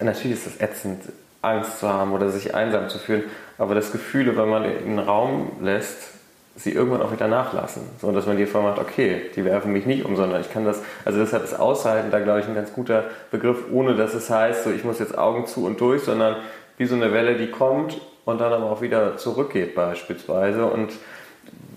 [0.00, 1.02] natürlich ist es ätzend,
[1.42, 3.24] Angst zu haben oder sich einsam zu fühlen,
[3.58, 6.10] aber das Gefühl, wenn man in den Raum lässt,
[6.56, 7.82] sie irgendwann auch wieder nachlassen.
[8.00, 10.64] So, dass man die Erfahrung macht, okay, die werfen mich nicht um, sondern ich kann
[10.64, 14.30] das, also deshalb ist Aushalten da, glaube ich, ein ganz guter Begriff, ohne dass es
[14.30, 16.36] heißt, so ich muss jetzt Augen zu und durch, sondern
[16.78, 20.64] wie so eine Welle, die kommt und dann aber auch wieder zurückgeht beispielsweise.
[20.64, 20.92] Und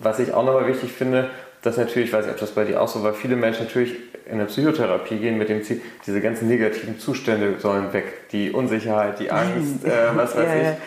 [0.01, 1.29] was ich auch nochmal wichtig finde,
[1.61, 3.95] dass natürlich, ich weiß nicht, ob das bei dir auch so war, viele Menschen natürlich
[4.29, 8.29] in der Psychotherapie gehen mit dem Ziel, diese ganzen negativen Zustände sollen weg.
[8.31, 10.77] Die Unsicherheit, die Angst, äh, was weiß ja, ich.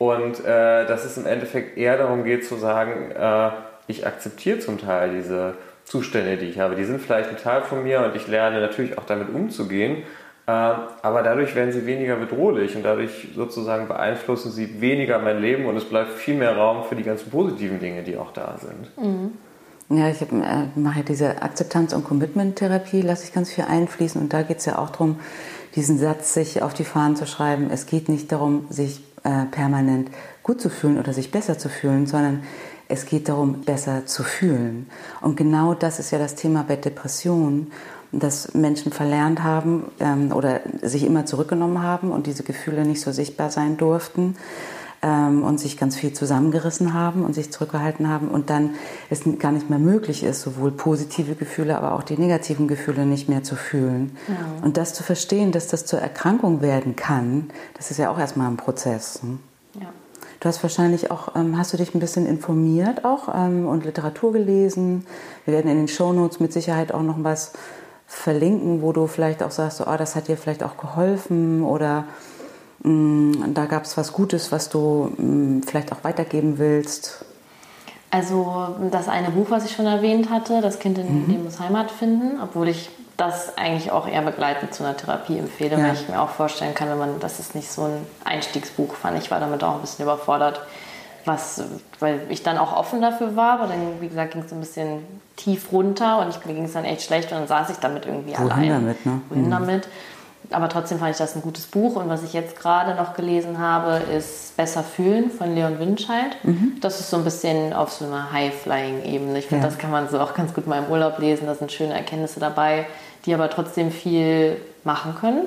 [0.00, 3.50] Und äh, dass es im Endeffekt eher darum geht zu sagen, äh,
[3.86, 6.74] ich akzeptiere zum Teil diese Zustände, die ich habe.
[6.74, 10.04] Die sind vielleicht ein Teil von mir und ich lerne natürlich auch damit umzugehen.
[10.46, 15.66] Äh, aber dadurch werden sie weniger bedrohlich und dadurch sozusagen beeinflussen sie weniger mein Leben
[15.66, 18.96] und es bleibt viel mehr Raum für die ganzen positiven Dinge, die auch da sind.
[18.96, 19.32] Mhm.
[19.90, 24.32] Ja, ich hab, äh, mache diese Akzeptanz- und Commitment-Therapie, lasse ich ganz viel einfließen und
[24.32, 25.20] da geht es ja auch darum,
[25.76, 27.68] diesen Satz sich auf die Fahnen zu schreiben.
[27.70, 30.10] Es geht nicht darum, sich äh, permanent
[30.42, 32.42] gut zu fühlen oder sich besser zu fühlen, sondern
[32.88, 34.88] es geht darum, besser zu fühlen.
[35.20, 37.70] Und genau das ist ja das Thema bei Depressionen,
[38.12, 43.12] dass Menschen verlernt haben ähm, oder sich immer zurückgenommen haben und diese Gefühle nicht so
[43.12, 44.36] sichtbar sein durften
[45.02, 48.74] ähm, und sich ganz viel zusammengerissen haben und sich zurückgehalten haben und dann
[49.08, 53.28] es gar nicht mehr möglich ist, sowohl positive Gefühle, aber auch die negativen Gefühle nicht
[53.28, 54.16] mehr zu fühlen.
[54.28, 54.34] Ja.
[54.64, 58.48] Und das zu verstehen, dass das zur Erkrankung werden kann, das ist ja auch erstmal
[58.48, 59.20] ein Prozess.
[59.22, 59.38] Hm?
[59.80, 59.92] Ja.
[60.40, 64.32] Du hast wahrscheinlich auch, ähm, hast du dich ein bisschen informiert auch ähm, und Literatur
[64.32, 65.06] gelesen.
[65.44, 67.52] Wir werden in den Shownotes mit Sicherheit auch noch was
[68.06, 72.04] verlinken, wo du vielleicht auch sagst, oh, das hat dir vielleicht auch geholfen oder
[72.82, 77.24] da gab es was Gutes, was du mm, vielleicht auch weitergeben willst?
[78.10, 81.32] Also das eine Buch, was ich schon erwähnt hatte, Das Kind in mhm.
[81.32, 85.76] dem muss Heimat finden, obwohl ich das eigentlich auch eher begleitend zu einer Therapie empfehle,
[85.76, 85.84] ja.
[85.84, 89.18] weil ich mir auch vorstellen kann, wenn man, das ist nicht so ein Einstiegsbuch, fand
[89.18, 90.62] ich, war damit auch ein bisschen überfordert,
[91.26, 91.62] was,
[91.98, 95.04] weil ich dann auch offen dafür war, aber dann, wie gesagt, ging es ein bisschen
[95.36, 98.06] tief runter und ich, mir ging es dann echt schlecht und dann saß ich damit
[98.06, 98.68] irgendwie Wohin allein.
[98.70, 99.20] damit, ne?
[99.28, 99.50] Wohin mhm.
[99.50, 99.88] damit
[100.50, 101.96] aber trotzdem fand ich das ein gutes Buch.
[101.96, 106.36] Und was ich jetzt gerade noch gelesen habe, ist Besser fühlen von Leon Winscheid.
[106.42, 106.72] Mhm.
[106.80, 109.38] Das ist so ein bisschen auf so einer High-Flying-Ebene.
[109.38, 109.70] Ich finde, ja.
[109.70, 111.46] das kann man so auch ganz gut mal im Urlaub lesen.
[111.46, 112.86] Da sind schöne Erkenntnisse dabei,
[113.26, 115.42] die aber trotzdem viel machen können.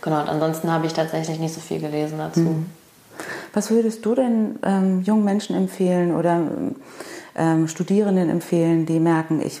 [0.00, 2.40] Genau, und ansonsten habe ich tatsächlich nicht so viel gelesen dazu.
[2.40, 2.66] Mhm.
[3.52, 6.40] Was würdest du denn ähm, jungen Menschen empfehlen oder
[7.36, 9.60] ähm, Studierenden empfehlen, die merken, ich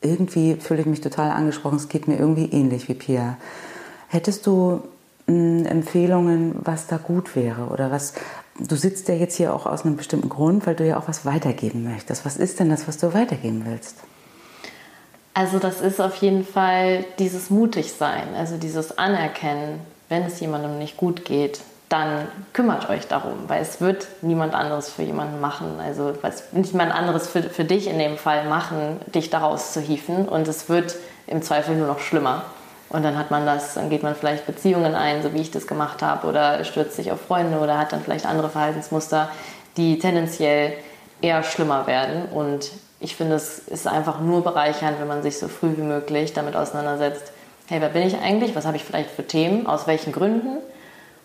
[0.00, 3.36] irgendwie fühle ich mich total angesprochen, es geht mir irgendwie ähnlich wie Pia.
[4.12, 4.82] Hättest du
[5.26, 8.12] hm, Empfehlungen, was da gut wäre oder was?
[8.58, 11.24] Du sitzt ja jetzt hier auch aus einem bestimmten Grund, weil du ja auch was
[11.24, 12.26] weitergeben möchtest.
[12.26, 13.96] Was ist denn das, was du weitergeben willst?
[15.32, 20.98] Also das ist auf jeden Fall dieses Mutigsein, also dieses Anerkennen, wenn es jemandem nicht
[20.98, 25.80] gut geht, dann kümmert euch darum, weil es wird niemand anderes für jemanden machen.
[25.80, 30.28] Also was niemand anderes für, für dich in dem Fall machen, dich daraus zu hieven
[30.28, 30.96] und es wird
[31.26, 32.44] im Zweifel nur noch schlimmer.
[32.92, 35.66] Und dann hat man das, dann geht man vielleicht Beziehungen ein, so wie ich das
[35.66, 39.30] gemacht habe, oder stürzt sich auf Freunde oder hat dann vielleicht andere Verhaltensmuster,
[39.78, 40.74] die tendenziell
[41.22, 42.26] eher schlimmer werden.
[42.26, 42.70] Und
[43.00, 46.54] ich finde, es ist einfach nur bereichernd, wenn man sich so früh wie möglich damit
[46.54, 47.32] auseinandersetzt.
[47.66, 48.54] Hey, wer bin ich eigentlich?
[48.54, 49.66] Was habe ich vielleicht für Themen?
[49.66, 50.58] Aus welchen Gründen?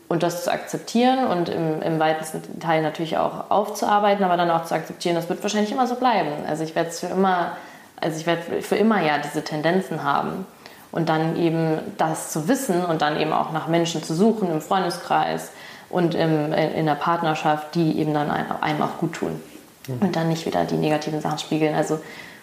[0.07, 4.63] Und das zu akzeptieren und im, im weitesten Teil natürlich auch aufzuarbeiten, aber dann auch
[4.63, 6.31] zu akzeptieren, das wird wahrscheinlich immer so bleiben.
[6.47, 7.57] Also ich werde es für immer,
[7.99, 10.45] also ich werde für immer ja diese Tendenzen haben.
[10.91, 14.61] Und dann eben das zu wissen und dann eben auch nach Menschen zu suchen im
[14.61, 15.51] Freundeskreis
[15.89, 19.41] und im, in der Partnerschaft, die eben dann einem auch gut tun.
[19.87, 19.97] Mhm.
[19.99, 21.75] Und dann nicht wieder die negativen Sachen spiegeln.
[21.75, 21.99] Also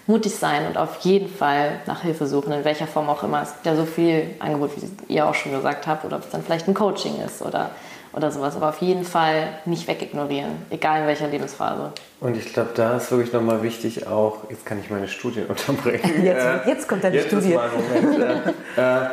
[0.07, 3.43] mutig sein und auf jeden Fall nach Hilfe suchen, in welcher Form auch immer.
[3.43, 6.31] Es gibt ja so viel Angebot, wie ihr auch schon gesagt habt, oder ob es
[6.31, 7.71] dann vielleicht ein Coaching ist oder
[8.17, 8.57] oder sowas.
[8.57, 11.93] Aber auf jeden Fall nicht wegignorieren, egal in welcher Lebensphase.
[12.21, 16.25] Und ich glaube, da ist wirklich nochmal wichtig auch, jetzt kann ich meine Studien unterbrechen.
[16.25, 17.53] Jetzt, äh, jetzt kommt deine jetzt Studie.
[17.53, 19.07] Ist mein Moment, äh,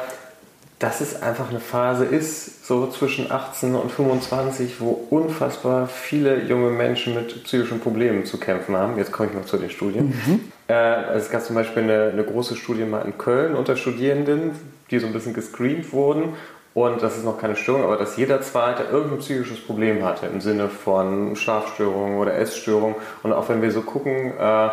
[0.81, 6.71] dass es einfach eine Phase ist, so zwischen 18 und 25, wo unfassbar viele junge
[6.71, 8.97] Menschen mit psychischen Problemen zu kämpfen haben.
[8.97, 10.07] Jetzt komme ich mal zu den Studien.
[10.07, 10.51] Mhm.
[10.67, 14.53] Äh, also es gab zum Beispiel eine, eine große Studie mal in Köln unter Studierenden,
[14.89, 16.33] die so ein bisschen gescreent wurden
[16.73, 20.39] und das ist noch keine Störung, aber dass jeder Zweite irgendein psychisches Problem hatte im
[20.39, 22.95] Sinne von Schlafstörungen oder Essstörungen.
[23.23, 24.69] Und auch wenn wir so gucken, äh,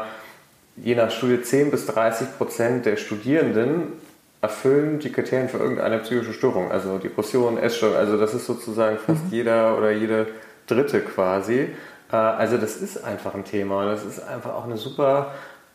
[0.76, 3.94] je nach Studie 10 bis 30 Prozent der Studierenden
[4.40, 7.96] erfüllen die Kriterien für irgendeine psychische Störung, also Depression, Essstörung.
[7.96, 9.32] Also das ist sozusagen fast mhm.
[9.32, 10.28] jeder oder jede
[10.68, 11.68] Dritte quasi.
[12.12, 15.32] Äh, also das ist einfach ein Thema und das ist einfach auch eine super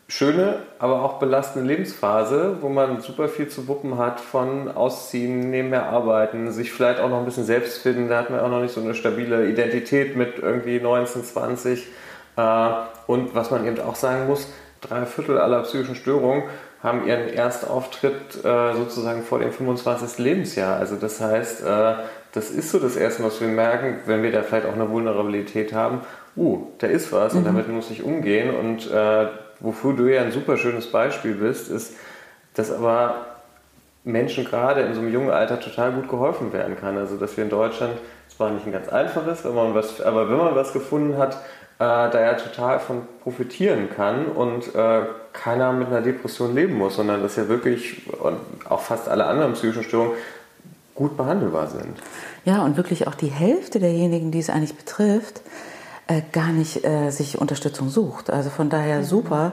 [0.08, 5.86] schöne, aber auch belastende Lebensphase, wo man super viel zu wuppen hat von Ausziehen, nebenher
[5.86, 8.08] arbeiten, sich vielleicht auch noch ein bisschen selbst finden.
[8.08, 11.86] Da hat man auch noch nicht so eine stabile Identität mit irgendwie 19, 20.
[12.36, 12.70] Äh,
[13.06, 16.44] und was man eben auch sagen muss, drei Viertel aller psychischen Störungen
[16.82, 20.18] haben ihren Erstauftritt äh, sozusagen vor dem 25.
[20.18, 20.76] Lebensjahr.
[20.76, 21.94] Also das heißt, äh,
[22.32, 25.72] das ist so das Erste, was wir merken, wenn wir da vielleicht auch eine Vulnerabilität
[25.72, 26.02] haben.
[26.36, 27.38] Uh, da ist was mhm.
[27.38, 28.54] und damit muss ich umgehen.
[28.54, 29.26] Und äh,
[29.64, 31.94] wofür du ja ein super schönes Beispiel bist, ist,
[32.54, 33.26] dass aber
[34.04, 36.96] Menschen gerade in so einem jungen Alter total gut geholfen werden kann.
[36.98, 37.94] Also dass wir in Deutschland,
[38.34, 41.34] zwar nicht ein ganz einfaches, wenn man was, aber wenn man was gefunden hat,
[41.78, 45.00] äh, da ja total von profitieren kann und äh,
[45.32, 48.38] keiner mit einer Depression leben muss, sondern dass ja wirklich und
[48.68, 50.12] auch fast alle anderen psychischen Störungen
[50.94, 51.98] gut behandelbar sind.
[52.44, 55.40] Ja, und wirklich auch die Hälfte derjenigen, die es eigentlich betrifft,
[56.06, 58.30] äh, gar nicht äh, sich Unterstützung sucht.
[58.30, 59.04] Also von daher mhm.
[59.04, 59.52] super,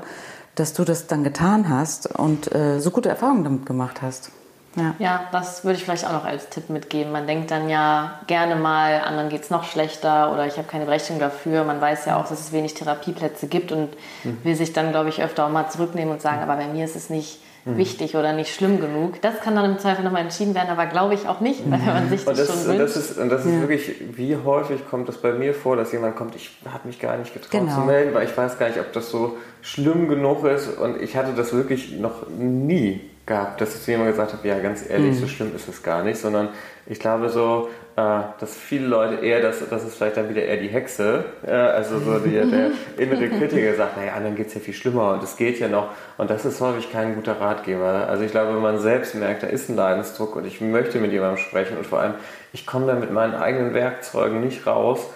[0.55, 4.31] dass du das dann getan hast und äh, so gute Erfahrungen damit gemacht hast.
[4.75, 4.95] Ja.
[4.99, 7.11] ja, das würde ich vielleicht auch noch als Tipp mitgeben.
[7.11, 10.85] Man denkt dann ja gerne mal, anderen geht es noch schlechter oder ich habe keine
[10.85, 11.65] Berechtigung dafür.
[11.65, 13.89] Man weiß ja auch, dass es wenig Therapieplätze gibt und
[14.23, 14.37] mhm.
[14.43, 16.95] will sich dann, glaube ich, öfter auch mal zurücknehmen und sagen, aber bei mir ist
[16.95, 17.77] es nicht mhm.
[17.77, 19.21] wichtig oder nicht schlimm genug.
[19.21, 22.09] Das kann dann im Zweifel nochmal entschieden werden, aber glaube ich auch nicht, weil man
[22.09, 22.69] sich das, das schon wünscht.
[22.69, 23.59] Und das ist, und das ist ja.
[23.61, 27.17] wirklich, wie häufig kommt das bei mir vor, dass jemand kommt, ich habe mich gar
[27.17, 27.75] nicht getraut genau.
[27.75, 31.15] zu melden, weil ich weiß gar nicht, ob das so schlimm genug ist und ich
[31.15, 35.15] hatte das wirklich noch nie gehabt, dass ich zu jemandem gesagt habe, ja, ganz ehrlich,
[35.15, 35.19] mhm.
[35.19, 36.49] so schlimm ist es gar nicht, sondern
[36.87, 40.69] ich glaube so, dass viele Leute eher, dass das ist vielleicht dann wieder eher die
[40.69, 44.73] Hexe, äh, also so die, der innere Kritiker sagt, naja, anderen geht es ja viel
[44.73, 48.07] schlimmer und es geht ja noch und das ist häufig kein guter Ratgeber.
[48.07, 51.11] Also ich glaube, wenn man selbst merkt, da ist ein Leidensdruck und ich möchte mit
[51.11, 52.13] jemandem sprechen und vor allem,
[52.53, 55.07] ich komme da mit meinen eigenen Werkzeugen nicht raus,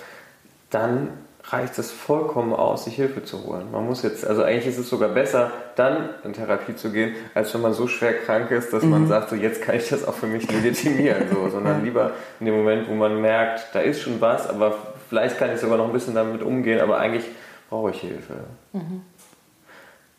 [0.70, 1.10] dann
[1.50, 3.72] reicht es vollkommen aus, sich Hilfe zu holen.
[3.72, 7.54] Man muss jetzt, also eigentlich ist es sogar besser, dann in Therapie zu gehen, als
[7.54, 8.90] wenn man so schwer krank ist, dass mhm.
[8.90, 12.48] man sagt, so jetzt kann ich das auch für mich legitimieren, so, sondern lieber in
[12.48, 14.76] dem Moment, wo man merkt, da ist schon was, aber
[15.10, 17.26] vielleicht kann ich sogar noch ein bisschen damit umgehen, aber eigentlich
[17.70, 18.34] brauche ich Hilfe.
[18.74, 19.02] Mhm.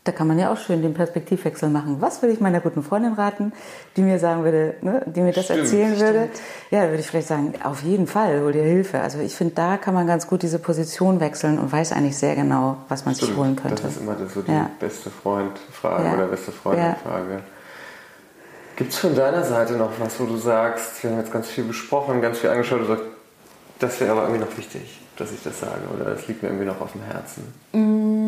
[0.06, 1.96] Da kann man ja auch schön den Perspektivwechsel machen.
[1.98, 3.52] Was würde ich meiner guten Freundin raten,
[3.96, 6.28] die mir sagen würde, ne, die mir das stimmt, erzählen würde?
[6.30, 6.40] Stimmt.
[6.70, 9.00] Ja, würde ich vielleicht sagen, auf jeden Fall, hol dir Hilfe.
[9.00, 12.36] Also ich finde, da kann man ganz gut diese Position wechseln und weiß eigentlich sehr
[12.36, 13.30] genau, was man stimmt.
[13.30, 13.82] sich holen könnte.
[13.82, 14.70] Das ist immer so die ja.
[14.78, 16.14] beste Freund-Frage ja.
[16.14, 17.32] oder beste Freundin-Frage.
[17.32, 17.40] Ja.
[18.76, 21.64] Gibt es von deiner Seite noch was, wo du sagst, wir haben jetzt ganz viel
[21.64, 23.04] besprochen, ganz viel angeschaut, du sagst,
[23.80, 26.66] das wäre aber irgendwie noch wichtig, dass ich das sage oder das liegt mir irgendwie
[26.66, 27.52] noch auf dem Herzen?
[27.72, 28.25] Mm.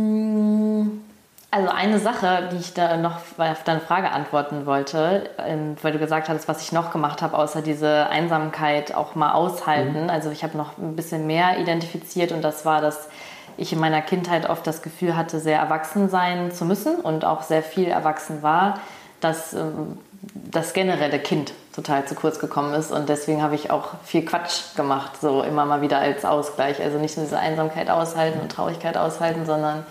[1.51, 5.99] Also eine Sache, die ich da noch auf deine Frage antworten wollte, ähm, weil du
[5.99, 10.05] gesagt hast, was ich noch gemacht habe, außer diese Einsamkeit auch mal aushalten.
[10.05, 10.11] Mhm.
[10.11, 13.09] Also ich habe noch ein bisschen mehr identifiziert und das war, dass
[13.57, 17.43] ich in meiner Kindheit oft das Gefühl hatte, sehr erwachsen sein zu müssen und auch
[17.43, 18.81] sehr viel erwachsen war,
[19.21, 19.97] dass ähm,
[20.35, 24.77] das generelle Kind total zu kurz gekommen ist und deswegen habe ich auch viel Quatsch
[24.77, 26.83] gemacht, so immer mal wieder als Ausgleich.
[26.83, 29.87] Also nicht nur diese Einsamkeit aushalten und Traurigkeit aushalten, sondern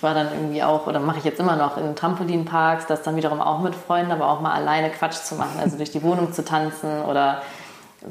[0.00, 3.16] ich war dann irgendwie auch, oder mache ich jetzt immer noch, in Trampolinparks, das dann
[3.16, 6.32] wiederum auch mit Freunden, aber auch mal alleine Quatsch zu machen, also durch die Wohnung
[6.32, 7.42] zu tanzen oder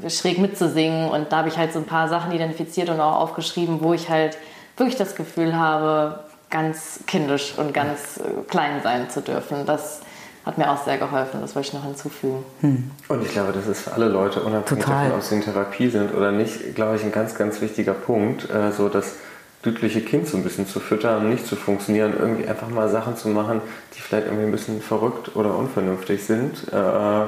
[0.08, 1.10] schräg mitzusingen.
[1.10, 4.08] Und da habe ich halt so ein paar Sachen identifiziert und auch aufgeschrieben, wo ich
[4.08, 4.38] halt
[4.76, 9.66] wirklich das Gefühl habe, ganz kindisch und ganz äh, klein sein zu dürfen.
[9.66, 10.02] Das
[10.46, 12.44] hat mir auch sehr geholfen, das wollte ich noch hinzufügen.
[12.60, 12.92] Hm.
[13.08, 15.06] Und ich glaube, das ist für alle Leute, unabhängig Total.
[15.06, 18.48] davon, ob sie in Therapie sind oder nicht, glaube ich, ein ganz, ganz wichtiger Punkt,
[18.48, 19.16] äh, so dass
[19.62, 23.16] glückliche Kind so ein bisschen zu füttern und nicht zu funktionieren, irgendwie einfach mal Sachen
[23.16, 23.60] zu machen,
[23.94, 26.72] die vielleicht irgendwie ein bisschen verrückt oder unvernünftig sind.
[26.72, 27.26] Äh,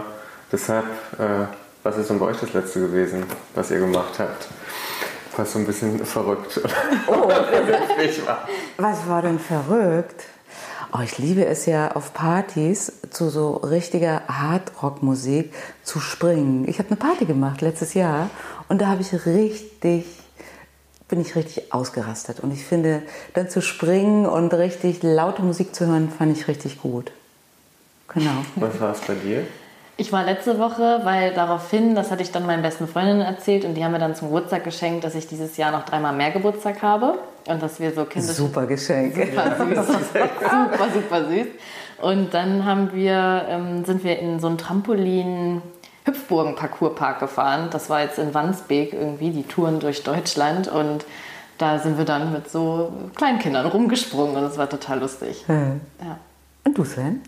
[0.50, 0.86] deshalb,
[1.18, 1.46] äh,
[1.82, 3.24] was ist denn bei euch das letzte gewesen,
[3.54, 4.48] was ihr gemacht habt?
[5.36, 6.60] Was so ein bisschen verrückt
[7.06, 8.46] oh, oder vernünftig war.
[8.78, 10.22] Was war denn verrückt?
[10.94, 15.52] Oh, ich liebe es ja auf Partys zu so richtiger Hardrock-Musik
[15.82, 16.68] zu springen.
[16.68, 18.28] Ich habe eine Party gemacht letztes Jahr
[18.68, 20.21] und da habe ich richtig
[21.12, 22.40] bin ich richtig ausgerastet.
[22.40, 23.02] Und ich finde,
[23.34, 27.12] dann zu springen und richtig laute Musik zu hören, fand ich richtig gut.
[28.14, 28.30] Genau.
[28.56, 29.46] Was war es bei dir?
[29.98, 33.74] Ich war letzte Woche, weil daraufhin, das hatte ich dann meinen besten Freundinnen erzählt und
[33.74, 36.80] die haben mir dann zum Geburtstag geschenkt, dass ich dieses Jahr noch dreimal mehr Geburtstag
[36.80, 38.32] habe und dass wir so Kinder.
[38.32, 39.14] Super Geschenk.
[39.14, 39.86] Super süß.
[39.88, 41.46] super, super süß.
[42.00, 45.60] Und dann haben wir, ähm, sind wir in so ein Trampolin
[46.04, 47.68] Hüpfburgen-Parcourspark gefahren.
[47.70, 50.68] Das war jetzt in Wandsbek irgendwie, die Touren durch Deutschland.
[50.68, 51.04] Und
[51.58, 55.44] da sind wir dann mit so Kleinkindern rumgesprungen und es war total lustig.
[55.46, 55.80] Hm.
[56.00, 56.18] Ja.
[56.64, 57.20] Und du, Sven?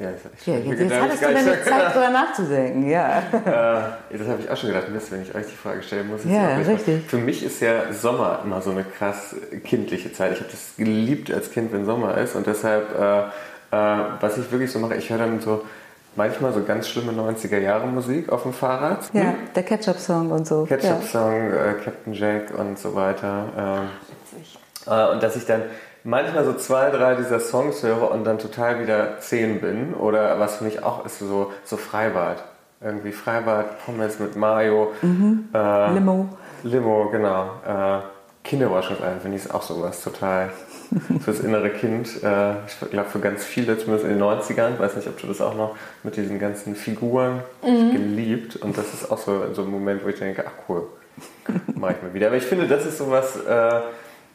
[0.00, 3.18] Ja, ich, ja, jetzt, jetzt hattest du deine Zeit, darüber nachzudenken, ja.
[3.18, 6.22] Äh, das habe ich auch schon gedacht, Mist, wenn ich euch die Frage stellen muss.
[6.24, 7.04] Ja, richtig.
[7.06, 10.32] Für mich ist ja Sommer immer so eine krass kindliche Zeit.
[10.32, 13.18] Ich habe das geliebt als Kind, wenn Sommer ist und deshalb, äh,
[13.76, 15.66] äh, was ich wirklich so mache, ich höre dann so
[16.16, 19.10] manchmal so ganz schlimme 90er Jahre Musik auf dem Fahrrad.
[19.12, 19.34] Ja, hm?
[19.54, 20.64] der Ketchup-Song und so.
[20.64, 21.70] Ketchup-Song, ja.
[21.70, 23.44] äh, Captain Jack und so weiter.
[23.56, 23.88] Ähm,
[24.86, 25.62] Äh, und dass ich dann
[26.04, 29.94] manchmal so zwei, drei dieser Songs höre und dann total wieder zehn bin.
[29.94, 32.42] Oder was für mich auch ist, so, so Freibad.
[32.80, 34.92] Irgendwie Freibad, Pommes mit Mayo.
[35.02, 35.48] Mhm.
[35.52, 36.28] Äh, Limo.
[36.62, 37.50] Limo, genau.
[38.42, 40.50] Äh, Kinderwaschungsalben finde ich auch sowas total
[41.24, 42.22] fürs innere Kind.
[42.22, 45.40] Äh, ich glaube für ganz viele, zumindest in den 90ern, weiß nicht, ob du das
[45.40, 47.92] auch noch mit diesen ganzen Figuren mhm.
[47.92, 48.56] geliebt.
[48.56, 50.86] Und das ist auch so, so ein Moment, wo ich denke, ach cool,
[51.74, 52.28] mache ich mal wieder.
[52.28, 53.80] Aber ich finde, das ist sowas, äh,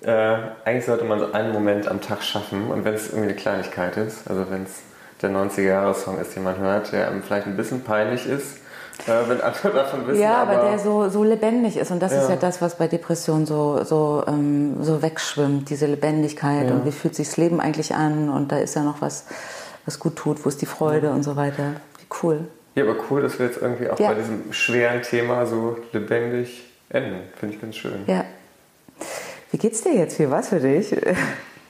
[0.05, 2.69] äh, eigentlich sollte man so einen Moment am Tag schaffen.
[2.69, 4.81] Und wenn es irgendwie eine Kleinigkeit ist, also wenn es
[5.21, 8.59] der 90er-Jahre-Song ist, den man hört, der einem vielleicht ein bisschen peinlich ist,
[9.07, 10.21] äh, wenn andere davon wissen.
[10.21, 11.91] Ja, aber, aber, der so, so lebendig ist.
[11.91, 12.21] Und das ja.
[12.21, 16.69] ist ja das, was bei Depressionen so, so, ähm, so wegschwimmt, diese Lebendigkeit.
[16.69, 16.75] Ja.
[16.75, 18.29] Und wie fühlt sich das Leben eigentlich an?
[18.29, 19.25] Und da ist ja noch was,
[19.85, 20.43] was gut tut.
[20.43, 21.13] Wo ist die Freude ja.
[21.13, 21.73] und so weiter.
[21.99, 22.47] Wie cool.
[22.75, 27.21] Ja, aber cool, dass wir jetzt irgendwie auch bei diesem schweren Thema so lebendig enden.
[27.39, 28.03] Finde ich ganz schön.
[28.07, 28.25] Ja.
[29.51, 30.19] Wie geht's dir jetzt?
[30.19, 30.95] Wie war's für dich?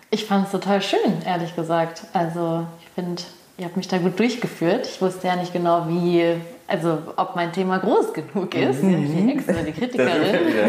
[0.09, 2.03] Ich fand es total schön, ehrlich gesagt.
[2.13, 3.21] Also, ich finde,
[3.57, 4.87] ihr habt mich da gut durchgeführt.
[4.87, 6.35] Ich wusste ja nicht genau, wie
[6.67, 8.81] also ob mein Thema groß genug ist.
[8.81, 9.27] Mhm.
[9.27, 10.09] Die Ex oder die Kritikerin,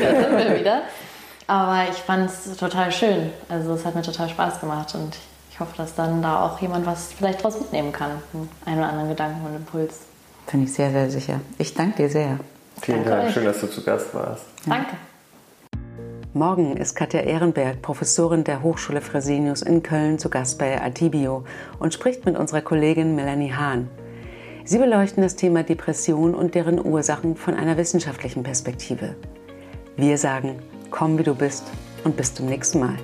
[0.02, 0.82] da sind wir wieder.
[1.46, 3.30] Aber ich fand es total schön.
[3.48, 5.16] Also es hat mir total Spaß gemacht und
[5.50, 8.10] ich hoffe, dass dann da auch jemand was vielleicht draus mitnehmen kann.
[8.64, 10.00] Einen oder anderen Gedanken und Impuls.
[10.50, 11.40] Bin ich sehr, sehr sicher.
[11.58, 12.38] Ich danke dir sehr.
[12.82, 13.34] Vielen danke Dank, euch.
[13.34, 14.44] schön, dass du zu Gast warst.
[14.66, 14.96] Danke.
[16.34, 21.44] Morgen ist Katja Ehrenberg, Professorin der Hochschule Fresenius in Köln, zu Gast bei Atibio
[21.78, 23.88] und spricht mit unserer Kollegin Melanie Hahn.
[24.68, 29.14] Sie beleuchten das Thema Depression und deren Ursachen von einer wissenschaftlichen Perspektive.
[29.96, 30.58] Wir sagen,
[30.90, 31.62] komm wie du bist
[32.02, 32.96] und bis zum nächsten Mal.